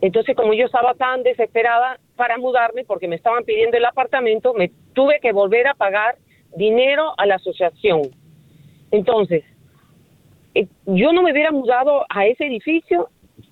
[0.00, 4.70] Entonces, como yo estaba tan desesperada para mudarme, porque me estaban pidiendo el apartamento, me
[4.92, 6.18] tuve que volver a pagar
[6.56, 8.02] dinero a la asociación.
[8.90, 9.44] Entonces,
[10.54, 13.08] eh, yo no me hubiera mudado a ese edificio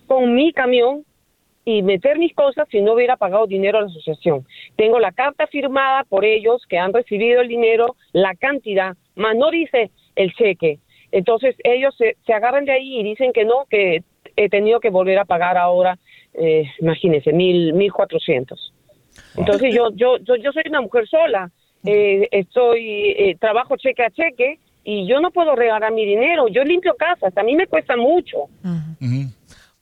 [0.06, 1.04] con mi camión
[1.64, 4.46] y meter mis cosas si no hubiera pagado dinero a la asociación.
[4.76, 9.50] Tengo la carta firmada por ellos que han recibido el dinero, la cantidad, más no
[9.50, 10.78] dice el cheque.
[11.10, 14.04] Entonces ellos se, agarran de ahí y dicen que no, que
[14.36, 15.98] he tenido que volver a pagar ahora,
[16.34, 18.72] eh, imagínense, mil, mil cuatrocientos.
[19.36, 21.50] Entonces yo, yo, yo, yo soy una mujer sola
[21.84, 26.48] eh, estoy, eh, trabajo cheque a cheque y yo no puedo regalar mi dinero.
[26.48, 28.48] Yo limpio casas, a mí me cuesta mucho.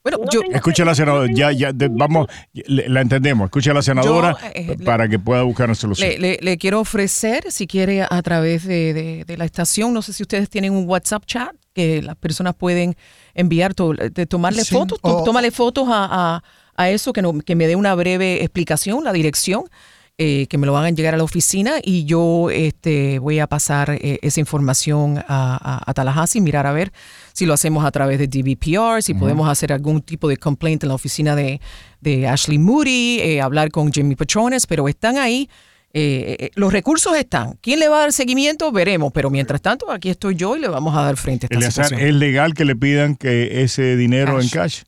[0.05, 2.27] Bueno, yo, escucha a la senadora, ya, ya, vamos,
[2.67, 3.45] la entendemos.
[3.45, 6.11] Escucha a la senadora eh, para que pueda buscar una solución.
[6.19, 10.73] Le, quiero ofrecer, si quiere, a través de, la estación, no sé si ustedes tienen
[10.73, 12.95] un WhatsApp chat que las personas pueden
[13.33, 16.43] enviar, de tomarle fotos, tómale fotos a,
[16.75, 19.63] a, eso, que, no, que me dé una breve explicación, la dirección
[20.17, 23.89] eh, que me lo hagan llegar a la oficina y yo este, voy a pasar
[23.99, 26.93] eh, esa información a, a, Tallahassee, mirar a ver
[27.33, 30.89] si lo hacemos a través de DVPR, si podemos hacer algún tipo de complaint en
[30.89, 31.59] la oficina de,
[31.99, 35.49] de Ashley Moody, eh, hablar con Jimmy Patrones, pero están ahí.
[36.55, 37.57] los recursos están.
[37.59, 38.71] ¿Quién le va a dar seguimiento?
[38.71, 39.11] Veremos.
[39.11, 41.99] Pero mientras tanto, aquí estoy yo y le vamos a dar frente a esta situación.
[41.99, 44.83] ¿Es legal que le pidan que ese dinero en cash?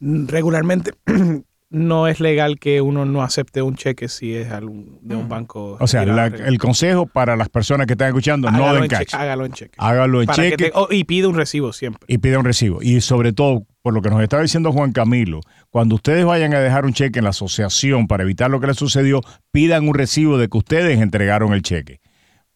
[0.00, 0.92] Regularmente
[1.70, 5.28] no es legal que uno no acepte un cheque si es algún, de un mm.
[5.28, 5.76] banco.
[5.80, 9.14] O sea, el consejo para las personas que están escuchando, no den cash.
[9.14, 9.74] hágalo en cheque.
[9.76, 10.70] Hágalo en cheque.
[10.74, 12.02] Oh, y pide un recibo siempre.
[12.08, 12.82] Y pide un recibo.
[12.82, 16.60] Y sobre todo, por lo que nos estaba diciendo Juan Camilo, cuando ustedes vayan a
[16.60, 19.20] dejar un cheque en la asociación para evitar lo que les sucedió,
[19.52, 22.00] pidan un recibo de que ustedes entregaron el cheque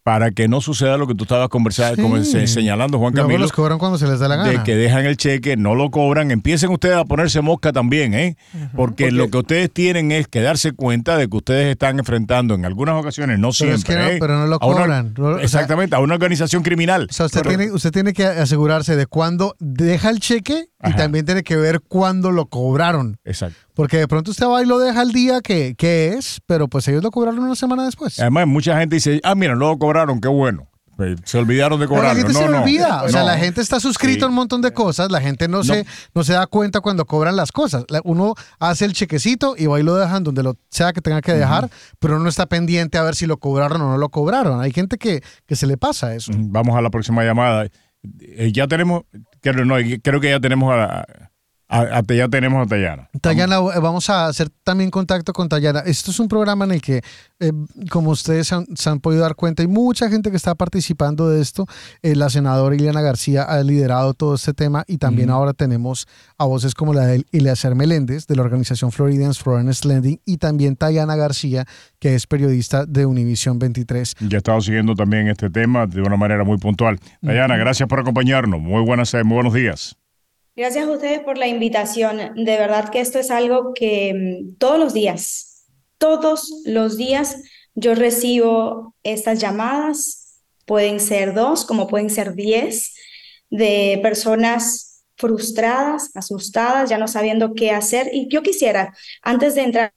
[0.02, 3.38] para que no suceda lo que tú estabas conversando, señalando, Juan Camilo.
[3.38, 4.50] los cobran cuando se les da la gana.
[4.50, 6.30] De que dejan el cheque, no lo cobran.
[6.30, 8.36] Empiecen ustedes a ponerse mosca también, ¿eh?
[8.74, 12.64] Porque, lo que ustedes tienen es que darse cuenta de que ustedes están enfrentando en
[12.64, 13.94] algunas ocasiones, no siempre.
[13.94, 14.16] no, ¿eh?
[14.18, 15.14] pero no lo cobran.
[15.40, 17.06] exactamente, a una organización criminal.
[17.08, 21.24] O sea, usted tiene, usted tiene que asegurarse de cuándo deja el cheque y también
[21.24, 23.18] tiene que ver cuándo lo cobraron.
[23.24, 23.58] Exacto.
[23.74, 27.02] Porque de pronto usted va y lo deja el día que, es, pero pues ellos
[27.02, 28.18] lo cobraron una semana después.
[28.20, 30.68] Además, mucha gente dice, ah, mira, lo cobraron, qué bueno.
[30.96, 32.10] Pues, se olvidaron de cobrarlo.
[32.10, 33.02] La gente no, se olvida.
[33.02, 35.10] o sea, la gente está suscrito a un montón de cosas.
[35.10, 37.84] La gente no, Se, no se da cuenta cuando cobran las cosas.
[38.04, 41.32] Uno hace el chequecito y va y lo dejan donde lo sea que tenga que
[41.32, 44.60] dejar, pero uno está pendiente a ver si lo cobraron o no lo cobraron.
[44.60, 46.30] Hay gente que, que se le pasa eso.
[46.36, 47.66] Vamos a la próxima llamada.
[48.20, 49.04] Eh, ya tenemos,
[49.42, 51.31] creo, no, creo que ya tenemos a,
[52.08, 53.08] ya tenemos a Tayana.
[53.20, 55.80] Tayana, eh, vamos a hacer también contacto con Tayana.
[55.80, 57.02] Esto es un programa en el que,
[57.40, 57.52] eh,
[57.90, 61.66] como ustedes se han, podido dar cuenta, hay mucha gente que está participando de esto.
[62.02, 66.06] la senadora Ileana García ha liderado todo este tema y también ahora tenemos
[66.38, 70.36] a voces como la de Ileacer Meléndez de la organización Floridians for Honest Lending y
[70.36, 71.64] también Tayana García,
[71.98, 74.16] que es periodista de Univision 23.
[74.20, 76.98] Ya he estado siguiendo también este tema de una manera muy puntual.
[77.20, 78.60] Tayana, gracias por acompañarnos.
[78.60, 79.96] Muy, buenas, muy buenos días.
[80.54, 82.18] Gracias a ustedes por la invitación.
[82.34, 87.36] De verdad que esto es algo que mm, todos los días, todos los días
[87.74, 90.42] yo recibo estas llamadas.
[90.66, 92.94] Pueden ser dos, como pueden ser diez,
[93.48, 94.91] de personas
[95.22, 98.10] frustradas, asustadas, ya no sabiendo qué hacer.
[98.12, 99.92] Y yo quisiera, antes de entrar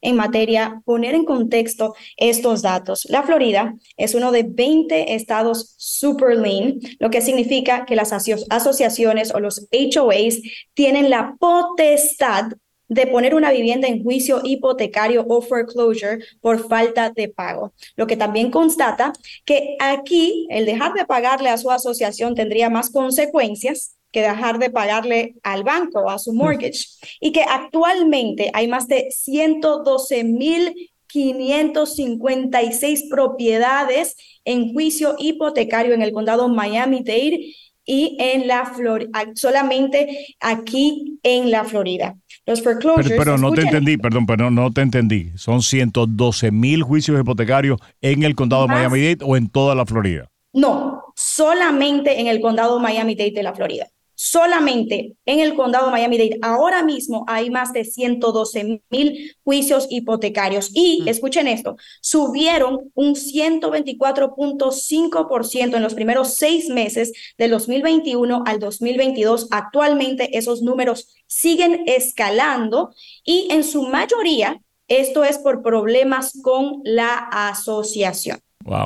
[0.00, 3.06] en materia, poner en contexto estos datos.
[3.10, 8.10] La Florida es uno de 20 estados super lean, lo que significa que las
[8.48, 10.40] asociaciones o los HOAs
[10.72, 12.52] tienen la potestad
[12.88, 17.74] de poner una vivienda en juicio hipotecario o foreclosure por falta de pago.
[17.96, 19.12] Lo que también constata
[19.44, 24.70] que aquí el dejar de pagarle a su asociación tendría más consecuencias que dejar de
[24.70, 26.86] pagarle al banco a su mortgage
[27.20, 36.12] y que actualmente hay más de 112 mil 556 propiedades en juicio hipotecario en el
[36.12, 42.16] condado Miami-Dade y en la Florida, solamente aquí en la Florida.
[42.46, 43.12] Los foreclosures.
[43.16, 45.32] Pero, no te entendí, perdón, pero no te entendí.
[45.36, 50.30] ¿Son 112 mil juicios hipotecarios en el condado Miami-Dade o en toda la Florida?
[50.52, 53.88] No, solamente en el condado Miami-Dade de la Florida.
[54.22, 61.00] Solamente en el condado Miami-Dade ahora mismo hay más de 112 mil juicios hipotecarios y,
[61.00, 61.08] mm.
[61.08, 69.48] escuchen esto, subieron un 124.5% en los primeros seis meses del 2021 al 2022.
[69.50, 72.92] Actualmente esos números siguen escalando
[73.24, 78.38] y en su mayoría esto es por problemas con la asociación.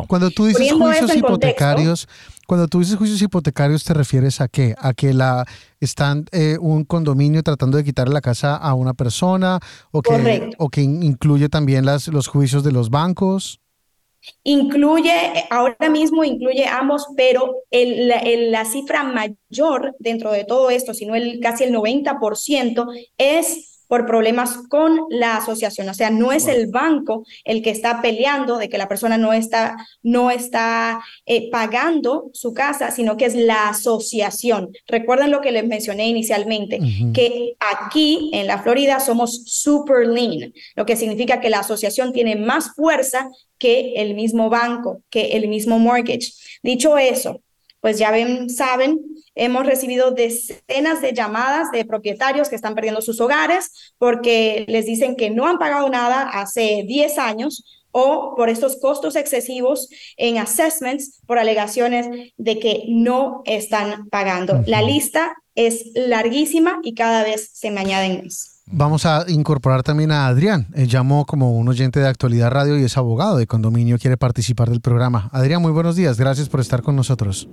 [0.07, 2.09] Cuando tú dices juicios hipotecarios,
[2.47, 4.75] cuando tú dices juicios hipotecarios, ¿te refieres a qué?
[4.79, 5.45] ¿A que la
[5.81, 9.61] están eh, un condominio tratando de quitarle la casa a una persona?
[9.91, 13.61] ¿O que, o que incluye también las, los juicios de los bancos?
[14.43, 15.13] Incluye,
[15.51, 21.41] ahora mismo incluye ambos, pero el, la cifra mayor dentro de todo esto, sino el,
[21.41, 22.87] casi el 90%,
[23.19, 25.89] es por problemas con la asociación.
[25.89, 29.33] O sea, no es el banco el que está peleando de que la persona no
[29.33, 34.71] está, no está eh, pagando su casa, sino que es la asociación.
[34.89, 36.81] Recuerden lo que les mencioné inicialmente,
[37.15, 42.35] que aquí en la Florida somos super lean, lo que significa que la asociación tiene
[42.35, 43.29] más fuerza
[43.59, 46.33] que el mismo banco, que el mismo mortgage.
[46.65, 47.44] Dicho eso,
[47.85, 48.99] pues ya ven, saben
[49.35, 55.17] Hemos recibido decenas de llamadas de propietarios que están perdiendo sus hogares porque les dicen
[55.17, 61.21] que no han pagado nada hace 10 años o por estos costos excesivos en assessments
[61.27, 64.63] por alegaciones de que no están pagando.
[64.67, 68.54] La lista es larguísima y cada vez se me añaden más.
[68.67, 70.67] Vamos a incorporar también a Adrián.
[70.75, 74.69] Él llamó como un oyente de Actualidad Radio y es abogado de condominio, quiere participar
[74.71, 75.29] del programa.
[75.33, 76.19] Adrián, muy buenos días.
[76.19, 77.49] Gracias por estar con nosotros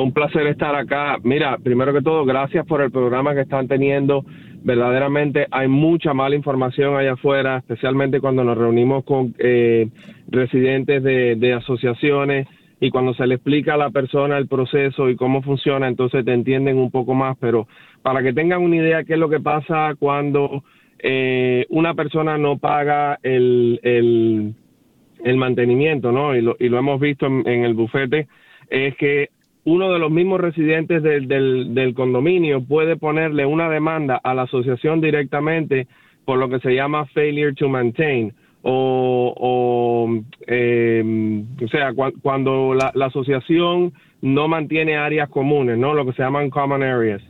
[0.00, 1.18] un placer estar acá.
[1.22, 4.24] Mira, primero que todo, gracias por el programa que están teniendo.
[4.62, 9.88] Verdaderamente hay mucha mala información allá afuera, especialmente cuando nos reunimos con eh,
[10.28, 12.48] residentes de, asociaciones
[12.80, 16.32] y cuando se le explica a la persona el proceso y cómo funciona, entonces te
[16.32, 17.36] entienden un poco más.
[17.40, 17.66] Pero
[18.02, 20.62] para que tengan una idea qué es lo que pasa cuando
[20.98, 26.36] eh, una persona no paga el, el, mantenimiento, ¿no?
[26.36, 28.28] Y lo, y lo hemos visto en, en el bufete,
[28.68, 29.30] es que
[29.64, 35.00] uno de los mismos residentes del, del, condominio puede ponerle una demanda a la asociación
[35.00, 35.88] directamente
[36.24, 38.32] por lo que se llama failure to maintain
[38.68, 45.94] o, o, em, o sea, cuando la, la, asociación no mantiene áreas comunes, ¿no?
[45.94, 47.22] Lo que se llaman common areas.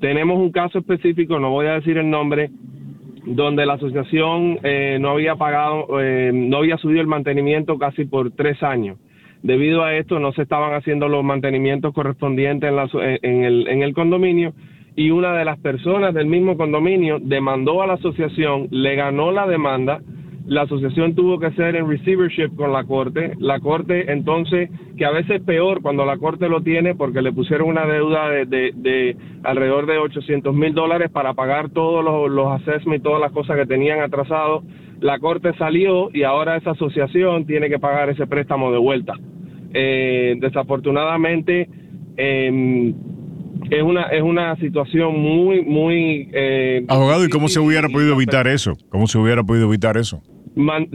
[0.00, 2.50] Tenemos un caso específico, no voy a decir el nombre,
[3.26, 8.30] donde la asociación eh, no había pagado, eh, no había subido el mantenimiento casi por
[8.30, 8.96] tres años
[9.42, 12.72] Debido a esto no se estaban haciendo los mantenimientos correspondientes
[13.22, 14.52] en, el, en el condominio
[14.96, 19.46] y una de las personas del mismo condominio demandó a la asociación, le ganó la
[19.46, 20.00] demanda,
[20.48, 25.10] la asociación tuvo que hacer en receivership con la corte, la corte entonces, que a
[25.10, 29.16] veces es peor cuando la corte lo tiene porque le pusieron una deuda de, de,
[29.44, 33.58] alrededor de 800 mil dólares para pagar todos los, los assessments y todas las cosas
[33.58, 34.64] que tenían atrasados.
[35.00, 39.12] La corte salió y ahora esa asociación tiene que pagar ese préstamo de vuelta.
[39.74, 41.68] Eh, desafortunadamente
[42.16, 42.94] em,
[43.70, 48.46] es una es una situación muy muy eh, abogado y cómo se hubiera podido evitar
[48.46, 50.22] eso cómo se hubiera podido evitar eso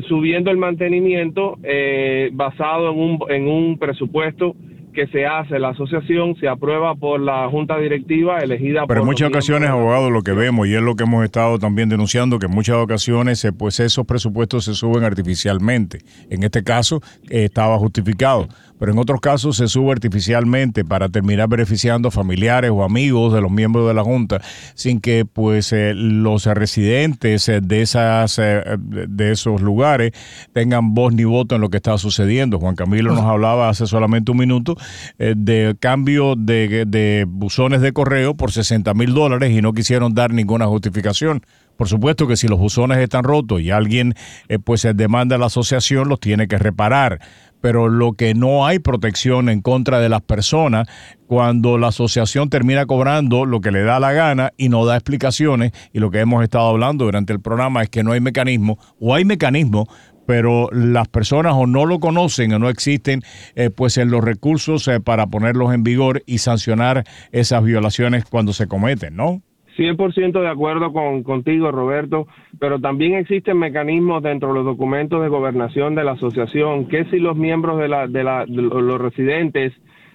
[0.07, 4.55] subiendo el mantenimiento eh, basado en un en un presupuesto
[4.93, 9.27] que se hace, la asociación se aprueba por la junta directiva elegida Pero en muchas
[9.27, 12.53] ocasiones, abogado, lo que vemos, y es lo que hemos estado también denunciando, que en
[12.53, 15.99] muchas ocasiones pues esos presupuestos se suben artificialmente.
[16.29, 18.47] En este caso eh, estaba justificado
[18.79, 23.41] pero en otros casos se sube artificialmente para terminar beneficiando a familiares o amigos de
[23.41, 24.41] los miembros de la Junta
[24.75, 30.11] sin que pues eh, los residentes eh, de esas de esos lugares
[30.53, 32.59] tengan voz ni voto en lo que está sucediendo.
[32.59, 34.75] Juan Camilo nos hablaba hace solamente un minuto
[35.19, 40.13] eh, de cambio de, de buzones de correo por 60 mil dólares y no quisieron
[40.13, 41.41] dar ninguna justificación.
[41.77, 44.13] Por supuesto que si los buzones están rotos y alguien
[44.47, 47.19] eh, pues demanda a la asociación, los tiene que reparar.
[47.61, 50.87] Pero lo que no hay protección en contra de las personas
[51.27, 55.71] cuando la asociación termina cobrando lo que le da la gana y no da explicaciones,
[55.93, 59.15] y lo que hemos estado hablando durante el programa es que no hay mecanismo, o
[59.15, 59.87] hay mecanismo
[60.25, 63.21] pero las personas o no lo conocen o no existen
[63.55, 68.53] eh, pues en los recursos eh, para ponerlos en vigor y sancionar esas violaciones cuando
[68.53, 69.41] se cometen, ¿no?
[69.77, 72.27] 100% de acuerdo con, contigo, Roberto,
[72.59, 77.19] pero también existen mecanismos dentro de los documentos de gobernación de la asociación que si
[77.19, 79.73] los miembros de, la, de, la, de los residentes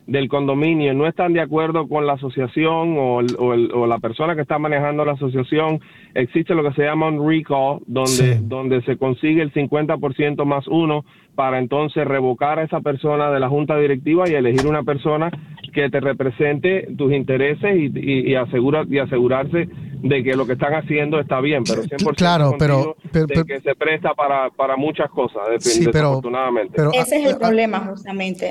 [0.08, 4.58] del condominio no están de acuerdo con la asociación o, o, la persona que está
[4.58, 5.80] manejando la asociación,
[6.14, 11.04] existe lo que se llama un recall, donde, donde se consigue el 50% más uno
[11.38, 15.30] para entonces revocar a esa persona de la junta directiva y elegir una persona
[15.72, 17.92] que te represente tus intereses y,
[18.28, 19.68] y, asegura, y asegurarse
[20.02, 23.74] de que lo que están haciendo está bien, pero 100% claro, pero, de que se
[23.74, 26.72] presta para, para muchas cosas, sí, desafortunadamente.
[26.76, 28.48] Pero, Ese es el ah, problema, justamente.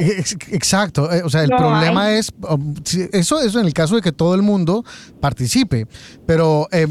[0.51, 2.73] Exacto, eh, o sea, el problema es, um,
[3.13, 4.83] eso, eso en el caso de que todo el mundo
[5.21, 5.88] participe,
[6.25, 6.88] pero eh,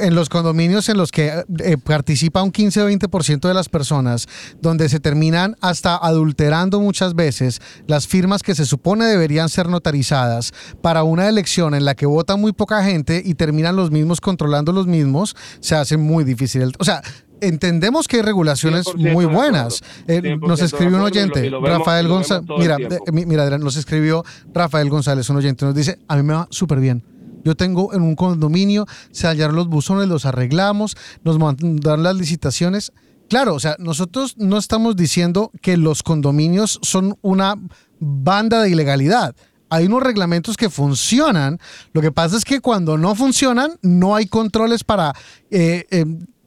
[0.00, 1.30] en los condominios en los que
[1.64, 4.26] eh, participa un 15 o 20% de las personas,
[4.60, 10.52] donde se terminan hasta adulterando muchas veces las firmas que se supone deberían ser notarizadas
[10.80, 14.72] para una elección en la que vota muy poca gente y terminan los mismos controlando
[14.72, 16.72] los mismos, se hace muy difícil.
[16.78, 17.02] O sea,
[17.40, 19.82] entendemos que hay regulaciones muy buenas.
[20.06, 22.48] Eh, nos escribió un oyente, Rafael González.
[22.58, 22.76] Mira,
[23.12, 24.24] mira, nos escribió
[24.54, 27.04] Rafael González, un oyente, nos dice: A mí me va súper bien.
[27.44, 32.92] Yo tengo en un condominio, se hallaron los buzones, los arreglamos, nos mandaron las licitaciones.
[33.28, 37.56] Claro, o sea, nosotros no estamos diciendo que los condominios son una
[37.98, 39.34] banda de ilegalidad
[39.72, 41.58] hay unos reglamentos que funcionan.
[41.94, 45.14] Lo que pasa es que cuando no funcionan, no hay controles para
[45.50, 46.04] eh, eh,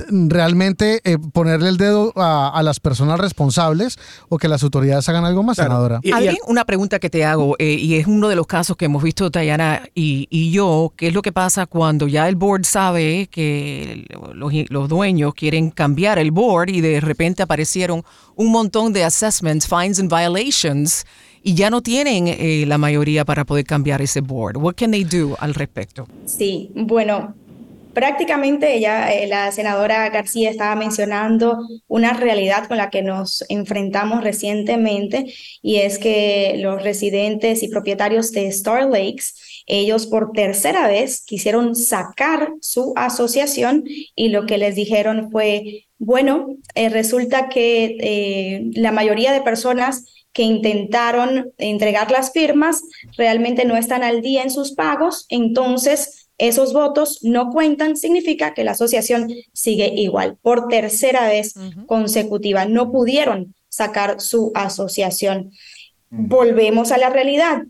[0.08, 3.98] realmente eh, ponerle el dedo a, las personas responsables
[4.30, 6.02] o que las autoridades hagan algo más, senadora.
[6.14, 9.32] Alguien, una pregunta que te hago, y es uno de los casos que hemos visto
[9.32, 14.06] Tayana y, y, yo, ¿qué es lo que pasa cuando ya el board sabe que
[14.36, 18.04] los, los dueños quieren cambiar el board y de repente aparecieron
[18.36, 21.06] un montón de assessments, fines and violations?
[21.48, 24.58] Y ya no tienen eh, la mayoría para poder cambiar ese board.
[24.58, 26.08] What can they do al respecto?
[26.26, 27.36] Sí, bueno,
[27.94, 34.24] prácticamente ella, eh, la senadora García estaba mencionando una realidad con la que nos enfrentamos
[34.24, 35.32] recientemente
[35.62, 39.26] y es que los residentes y propietarios de Star Lakes,
[39.68, 43.84] ellos por tercera vez quisieron sacar su asociación
[44.16, 50.06] y lo que les dijeron fue, bueno, eh, resulta que la mayoría de personas
[50.36, 52.82] que intentaron entregar las firmas
[53.18, 58.66] realmente no están al día en sus pagos, entonces esos votos no cuentan, significa que
[58.66, 60.38] la asociación sigue igual.
[60.42, 61.54] Por tercera vez
[61.88, 65.52] consecutiva, no pudieron sacar su asociación.
[66.10, 67.64] Volvemos a la realidad.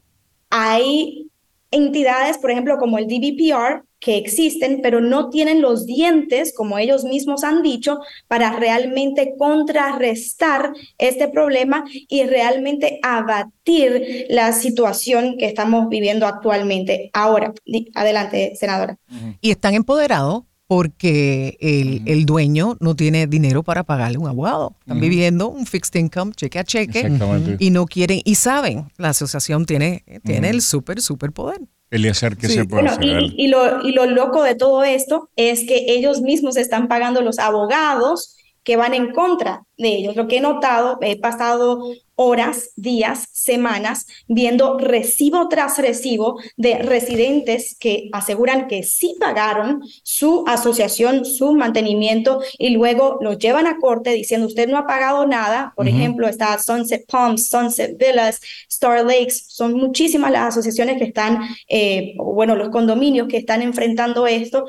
[0.49, 1.29] Hay
[1.69, 7.03] entidades, por ejemplo, como el DBPR, que existen, pero no tienen los dientes, como ellos
[7.05, 15.89] mismos han dicho, para realmente contrarrestar este problema y realmente abatir la situación que estamos
[15.89, 17.09] viviendo actualmente.
[17.13, 17.51] Ahora,
[17.95, 18.99] adelante, senadora.
[19.41, 21.57] Y están empoderados porque
[22.05, 24.75] el, dueño no tiene dinero para pagarle un abogado.
[24.81, 27.11] Están viviendo un fixed income, cheque a cheque,
[27.57, 31.61] y no quieren, y saben, la asociación tiene, tiene el súper, súper poder.
[31.91, 33.33] Eliezer, ¿qué se puede hacer?
[33.37, 37.39] Y, lo, y lo loco de todo esto es que ellos mismos están pagando los
[37.39, 40.15] abogados que van en contra de ellos.
[40.15, 47.77] Lo que he notado, he pasado horas, días, semanas viendo recibo tras recibo de residentes
[47.79, 54.11] que aseguran que sí pagaron su asociación, su mantenimiento y luego los llevan a corte
[54.11, 55.73] diciendo usted no ha pagado nada.
[55.75, 61.39] Por ejemplo, está Sunset Palms, Sunset Villas, Star Lakes, son muchísimas las asociaciones que están,
[61.69, 64.65] eh, bueno, los condominios que están enfrentando esto.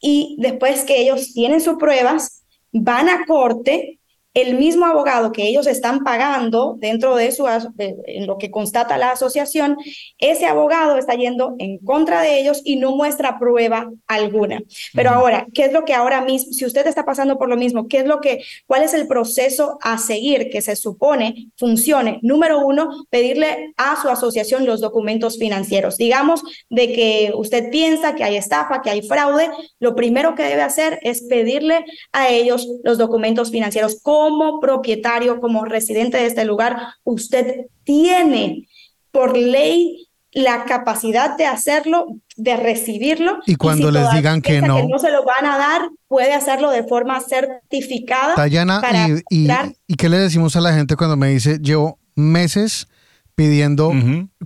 [0.00, 2.37] Y después que ellos tienen sus pruebas,
[2.70, 3.97] van a corte
[4.42, 7.46] el mismo abogado que ellos están pagando dentro de su,
[7.78, 9.76] en lo que constata la asociación,
[10.18, 14.62] ese abogado está yendo en contra de ellos y no muestra prueba alguna.
[14.94, 17.88] Pero ahora, ¿qué es lo que ahora mismo, si usted está pasando por lo mismo,
[17.88, 22.20] qué es lo que, cuál es el proceso a seguir que se supone funcione?
[22.22, 25.96] Número uno, pedirle a su asociación los documentos financieros.
[25.96, 29.50] Digamos de que usted piensa que hay estafa, que hay fraude,
[29.80, 35.64] lo primero que debe hacer es pedirle a ellos los documentos financieros como propietario, como
[35.64, 38.68] residente de este lugar, usted tiene
[39.10, 42.06] por ley la capacidad de hacerlo,
[42.36, 43.38] de recibirlo.
[43.46, 44.76] Y cuando les digan que no.
[44.76, 48.34] que no se lo van a dar, puede hacerlo de forma certificada.
[48.34, 48.82] Tayana,
[49.30, 49.48] y,
[49.86, 52.88] y, qué le decimos a la gente cuando me dice, llevo meses
[53.34, 53.92] pidiendo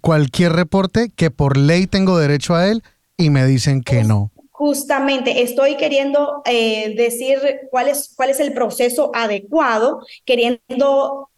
[0.01, 2.85] cualquier reporte que por ley tengo derecho a él
[3.17, 4.31] y me dicen que no?
[4.65, 11.31] Justamente, estoy queriendo eh, decir cuál es, cuál es el proceso adecuado, queriendo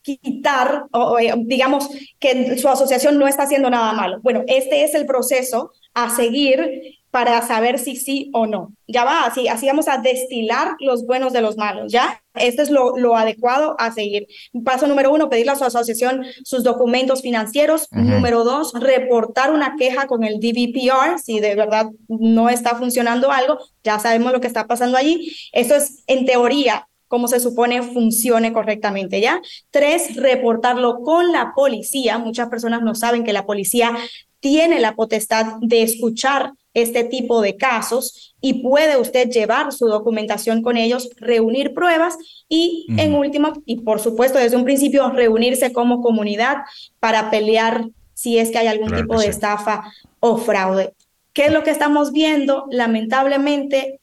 [0.00, 1.86] quitar, o, eh, digamos,
[2.18, 4.20] que su asociación no está haciendo nada malo.
[4.22, 8.72] Bueno, este es el proceso a seguir para saber si sí o no.
[8.86, 12.22] Ya va, así, así vamos a destilar los buenos de los malos, ¿ya?
[12.34, 14.26] Este es lo, lo adecuado a seguir.
[14.64, 17.88] Paso número uno, pedirle a su asociación sus documentos financieros.
[17.90, 23.58] Número dos, reportar una queja con el DBPR si de verdad no está funcionando algo.
[23.82, 25.34] Ya sabemos lo que está pasando allí.
[25.52, 29.40] Esto es, en teoría, como se supone funcione correctamente, ¿ya?
[29.70, 32.18] Tres, reportarlo con la policía.
[32.18, 33.96] Muchas personas no saben que la policía
[34.40, 40.62] tiene la potestad de escuchar este tipo de casos y puede usted llevar su documentación
[40.62, 42.18] con ellos, reunir pruebas
[42.50, 46.58] y, en último, y por supuesto desde un principio, reunirse como comunidad
[47.00, 50.92] para pelear si es que hay algún tipo de estafa o fraude.
[51.32, 52.66] ¿Qué es lo que estamos viendo?
[52.70, 53.98] Lamentablemente,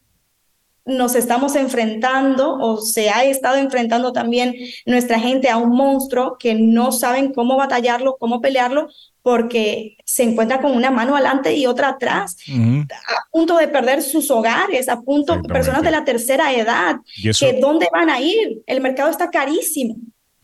[0.86, 4.56] nos estamos enfrentando o se ha estado enfrentando también
[4.86, 8.90] nuestra gente a un monstruo que no saben cómo batallarlo, cómo pelearlo,
[9.22, 14.30] porque se encuentra con una mano adelante y otra atrás, a punto de perder sus
[14.30, 16.98] hogares, a punto, personas de la tercera edad,
[17.40, 19.96] que dónde van a ir, el mercado está carísimo.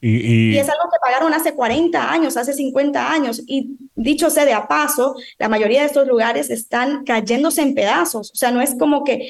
[0.01, 3.41] Y, es algo que pagaron hace 40 años, hace 50 años.
[3.45, 8.31] Y dicho sea de a paso, la mayoría de estos lugares están cayéndose en pedazos.
[8.31, 9.29] O sea, no es como que,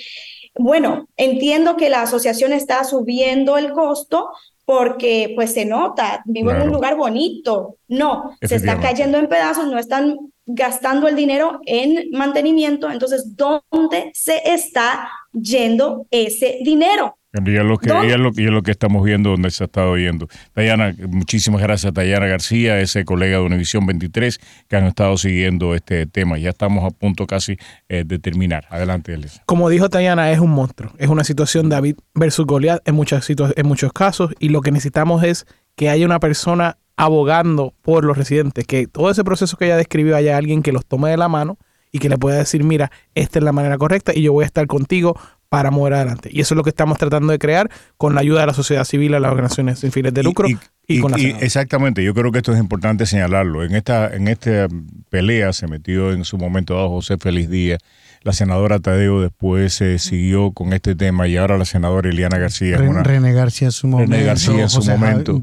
[0.59, 4.29] bueno, entiendo que la asociación está subiendo el costo,
[4.65, 7.77] porque pues se nota, vivo en un lugar bonito.
[7.87, 14.11] No, se está cayendo en pedazos, no están gastando el dinero en mantenimiento, entonces, ¿dónde
[14.13, 17.18] se está yendo ese dinero?
[17.31, 20.27] Y es lo que, es lo, lo que estamos viendo donde se ha estado yendo.
[20.55, 25.75] Dayana, muchísimas gracias a Dayana García, ese colega de Univisión 23, que han estado siguiendo
[25.75, 26.39] este tema.
[26.39, 27.57] Ya estamos a punto casi
[27.87, 28.65] eh, de terminar.
[28.71, 29.43] Adelante, Elisa.
[29.45, 30.91] Como dijo Dayana, es un monstruo.
[30.97, 34.33] Es una situación David versus Goliat en, muchas en muchos casos.
[34.39, 39.11] Y lo que necesitamos es que haya una persona abogando por los residentes, que todo
[39.11, 41.59] ese proceso que ella describió haya alguien que los tome de la mano
[41.91, 44.47] y que le pueda decir, mira, esta es la manera correcta y yo voy a
[44.47, 45.17] estar contigo
[45.49, 46.29] para mover adelante.
[46.31, 48.83] Y eso es lo que estamos tratando de crear con la ayuda de la sociedad
[48.83, 50.47] civil, a las organizaciones sin fines de lucro.
[50.87, 53.63] Y, con la exactamente, yo creo que esto es importante señalarlo.
[53.63, 54.67] En esta, en esta
[55.09, 57.79] pelea se metió en su momento dado José Feliz Díaz,
[58.21, 62.77] la senadora Tadeo después se siguió con este tema y ahora la senadora Eliana García.
[62.77, 64.11] René García en su momento.
[64.11, 65.41] René García en su momento.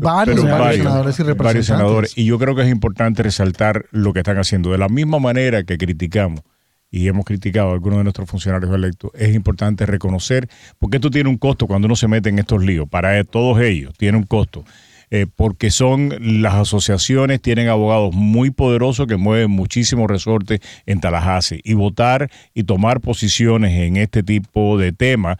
[0.00, 1.36] varios, senadores y representantes.
[1.38, 2.18] Varios senadores.
[2.18, 4.70] Y yo creo que es importante resaltar lo que están haciendo.
[4.70, 6.40] De la misma manera que criticamos
[6.90, 10.48] y hemos criticado a algunos de nuestros funcionarios electos, es importante reconocer,
[10.78, 13.94] porque esto tiene un costo cuando uno se mete en estos líos, para todos ellos
[13.96, 14.64] tiene un costo.
[15.12, 21.60] Eh, porque son las asociaciones, tienen abogados muy poderosos que mueven muchísimos resortes en Tallahassee.
[21.64, 25.38] Y votar y tomar posiciones en este tipo de temas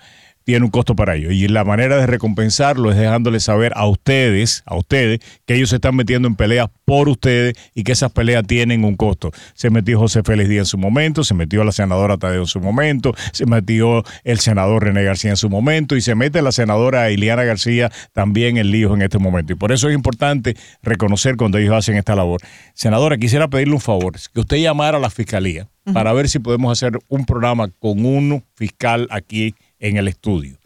[0.50, 1.32] tiene un costo para ellos.
[1.32, 5.76] Y la manera de recompensarlo es dejándoles saber a ustedes, a ustedes, que ellos se
[5.76, 9.30] están metiendo en peleas por ustedes y que esas peleas tienen un costo.
[9.54, 12.58] Se metió José Félix Díaz en su momento, se metió la senadora Tadeo en su
[12.58, 17.12] momento, se metió el senador René García en su momento y se mete la senadora
[17.12, 19.52] Iliana García también en líos en este momento.
[19.52, 22.40] Y por eso es importante reconocer cuando ellos hacen esta labor.
[22.74, 26.72] Senadora, quisiera pedirle un favor, que usted llamara a la fiscalía para ver si podemos
[26.72, 30.58] hacer un programa con un fiscal aquí en el estudio,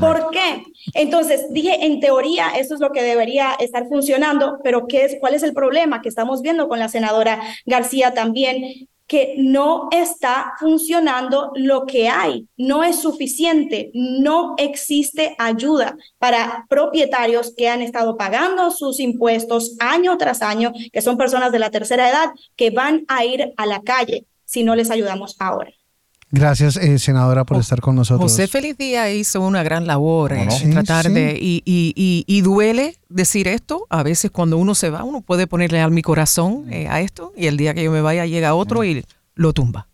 [0.00, 0.64] ¿Por qué?
[0.94, 5.34] Entonces, dije, en teoría, eso es lo que debería estar funcionando, pero ¿qué es, ¿cuál
[5.34, 8.88] es el problema que estamos viendo con la senadora García también?
[9.12, 17.52] Que no está funcionando lo que hay, no es suficiente, no existe ayuda para propietarios
[17.54, 22.08] que han estado pagando sus impuestos año tras año, que son personas de la tercera
[22.08, 25.70] edad, que van a ir a la calle si no les ayudamos ahora.
[26.34, 28.32] Gracias, eh, senadora, por estar con nosotros.
[28.32, 31.38] José Feliz Díaz hizo una gran labor en tratar de...
[31.38, 33.86] Y, y, y, duele decir esto.
[33.90, 37.34] A veces cuando uno se va, uno puede ponerle al mi corazón eh, a esto
[37.36, 39.04] y el día que yo me vaya llega otro y
[39.34, 39.88] lo tumba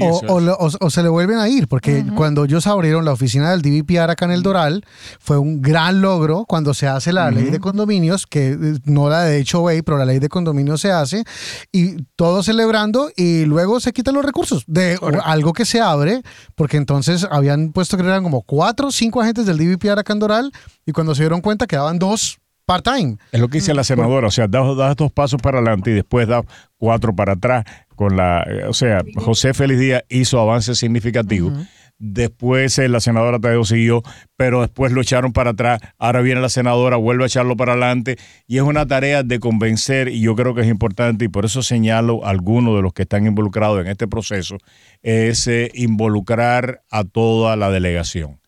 [0.00, 4.24] o, se le vuelven a ir, porque cuando ellos abrieron la oficina del DVPR acá
[4.24, 4.84] en el Doral,
[5.18, 9.22] fue un gran logro cuando se hace la ley de condominios, que eh, no la
[9.22, 11.24] de hecho way, pero la ley de condominios se hace,
[11.72, 16.22] y todo celebrando, y luego se quitan los recursos de algo que se abre,
[16.54, 20.18] porque entonces habían puesto que eran como cuatro o cinco agentes del DVPR acá en
[20.18, 20.52] Doral,
[20.84, 23.16] y cuando se dieron cuenta quedaban dos part-time.
[23.32, 26.28] Es lo que dice la senadora, o sea, das, dos pasos para adelante y después
[26.28, 26.42] da
[26.76, 27.64] cuatro para atrás.
[27.96, 31.52] Con la, eh, o sea, José Feliz Díaz hizo avances significativos.
[31.98, 34.02] Después eh, la senadora Tadeo siguió,
[34.36, 35.80] pero después lo echaron para atrás.
[35.98, 38.16] Ahora viene la senadora, vuelve a echarlo para adelante.
[38.46, 41.62] Y es una tarea de convencer, y yo creo que es importante, y por eso
[41.62, 44.58] señalo a algunos de los que están involucrados en este proceso,
[45.02, 48.40] es eh, involucrar a toda la delegación.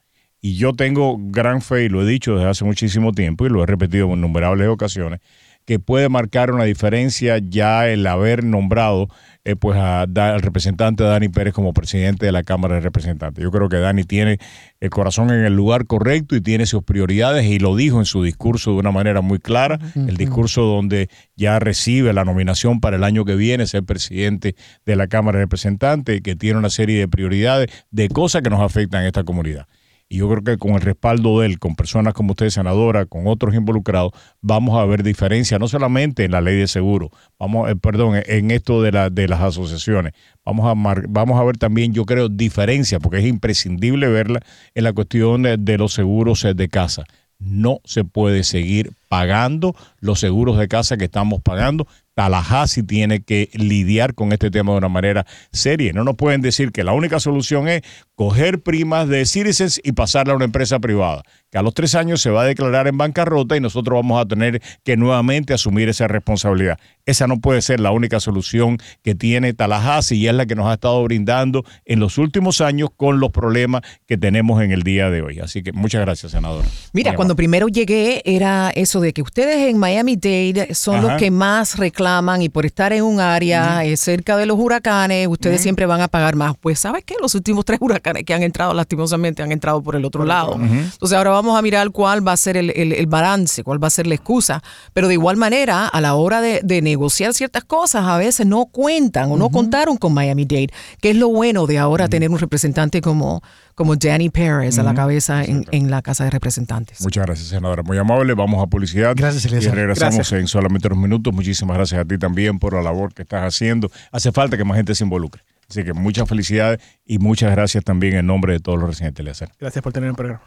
[0.42, 3.62] Y yo tengo gran fe, y lo he dicho desde hace muchísimo tiempo, y lo
[3.62, 5.20] he repetido en innumerables ocasiones,
[5.68, 9.10] que puede marcar una diferencia ya el haber nombrado
[9.44, 13.44] eh, pues al representante Dani Pérez como presidente de la Cámara de Representantes.
[13.44, 14.38] Yo creo que Dani tiene
[14.80, 18.22] el corazón en el lugar correcto y tiene sus prioridades y lo dijo en su
[18.22, 23.04] discurso de una manera muy clara, el discurso donde ya recibe la nominación para el
[23.04, 24.56] año que viene, ser presidente
[24.86, 28.62] de la Cámara de Representantes que tiene una serie de prioridades de cosas que nos
[28.62, 29.66] afectan a esta comunidad.
[30.11, 33.26] Y yo creo que con el respaldo de él, con personas como usted, senadora, con
[33.26, 37.76] otros involucrados, vamos a ver diferencia, no solamente en la ley de seguro, vamos, eh,
[37.76, 40.14] perdón, en esto de, la, de las asociaciones.
[40.46, 40.74] Vamos a,
[41.09, 44.40] vamos a ver también, yo creo, diferencia, porque es imprescindible verla
[44.74, 47.04] en la cuestión de los seguros de casa.
[47.38, 51.86] No se puede seguir pagando los seguros de casa que estamos pagando
[52.18, 55.92] Tallahassee tiene que lidiar con este tema de una manera seria.
[55.92, 57.82] No nos pueden decir que la única solución es
[58.16, 62.20] coger primas de Citizens y pasarla a una empresa privada, que a los tres años
[62.20, 66.08] se va a declarar en bancarrota y nosotros vamos a tener que nuevamente asumir esa
[66.08, 66.80] responsabilidad.
[67.06, 70.66] Esa no puede ser la única solución que tiene Tallahassee y es la que nos
[70.66, 75.08] ha estado brindando en los últimos años con los problemas que tenemos en el día
[75.08, 75.38] de hoy.
[75.38, 76.66] Así que muchas gracias, senadora.
[76.92, 81.78] Mira, cuando primero llegué era eso de que ustedes en Miami-Dade son los que más
[81.78, 82.07] reclaman
[82.40, 86.09] y por estar en un área eh, cerca de los huracanes, ustedes siempre van a
[86.09, 86.54] pagar más.
[86.59, 87.14] Pues, ¿sabes qué?
[87.20, 90.54] Los últimos tres huracanes que han entrado, lastimosamente, han entrado por el otro lado.
[90.54, 94.06] Entonces, ahora vamos a mirar cuál va a ser el, balance, cuál va a ser
[94.06, 94.62] la excusa.
[94.92, 99.30] Pero de igual manera, a la hora de, negociar ciertas cosas, a veces no cuentan
[99.32, 103.42] o no contaron con Miami-Dade, que es lo bueno de ahora tener un representante como
[103.78, 107.00] como Danny Perez a la cabeza en, la Casa de Representantes.
[107.00, 107.84] Muchas gracias, senadora.
[107.84, 108.34] Muy amable.
[108.34, 109.14] Vamos a publicidad.
[109.16, 111.32] Gracias, Y regresamos en solamente unos minutos.
[111.32, 113.88] Muchísimas gracias a ti también por la labor que estás haciendo.
[114.10, 115.42] Hace falta que más gente se involucre.
[115.70, 119.30] Así que muchas felicidades y muchas gracias también en nombre de todos los residentes de
[119.30, 120.42] la Gracias por tener el programa.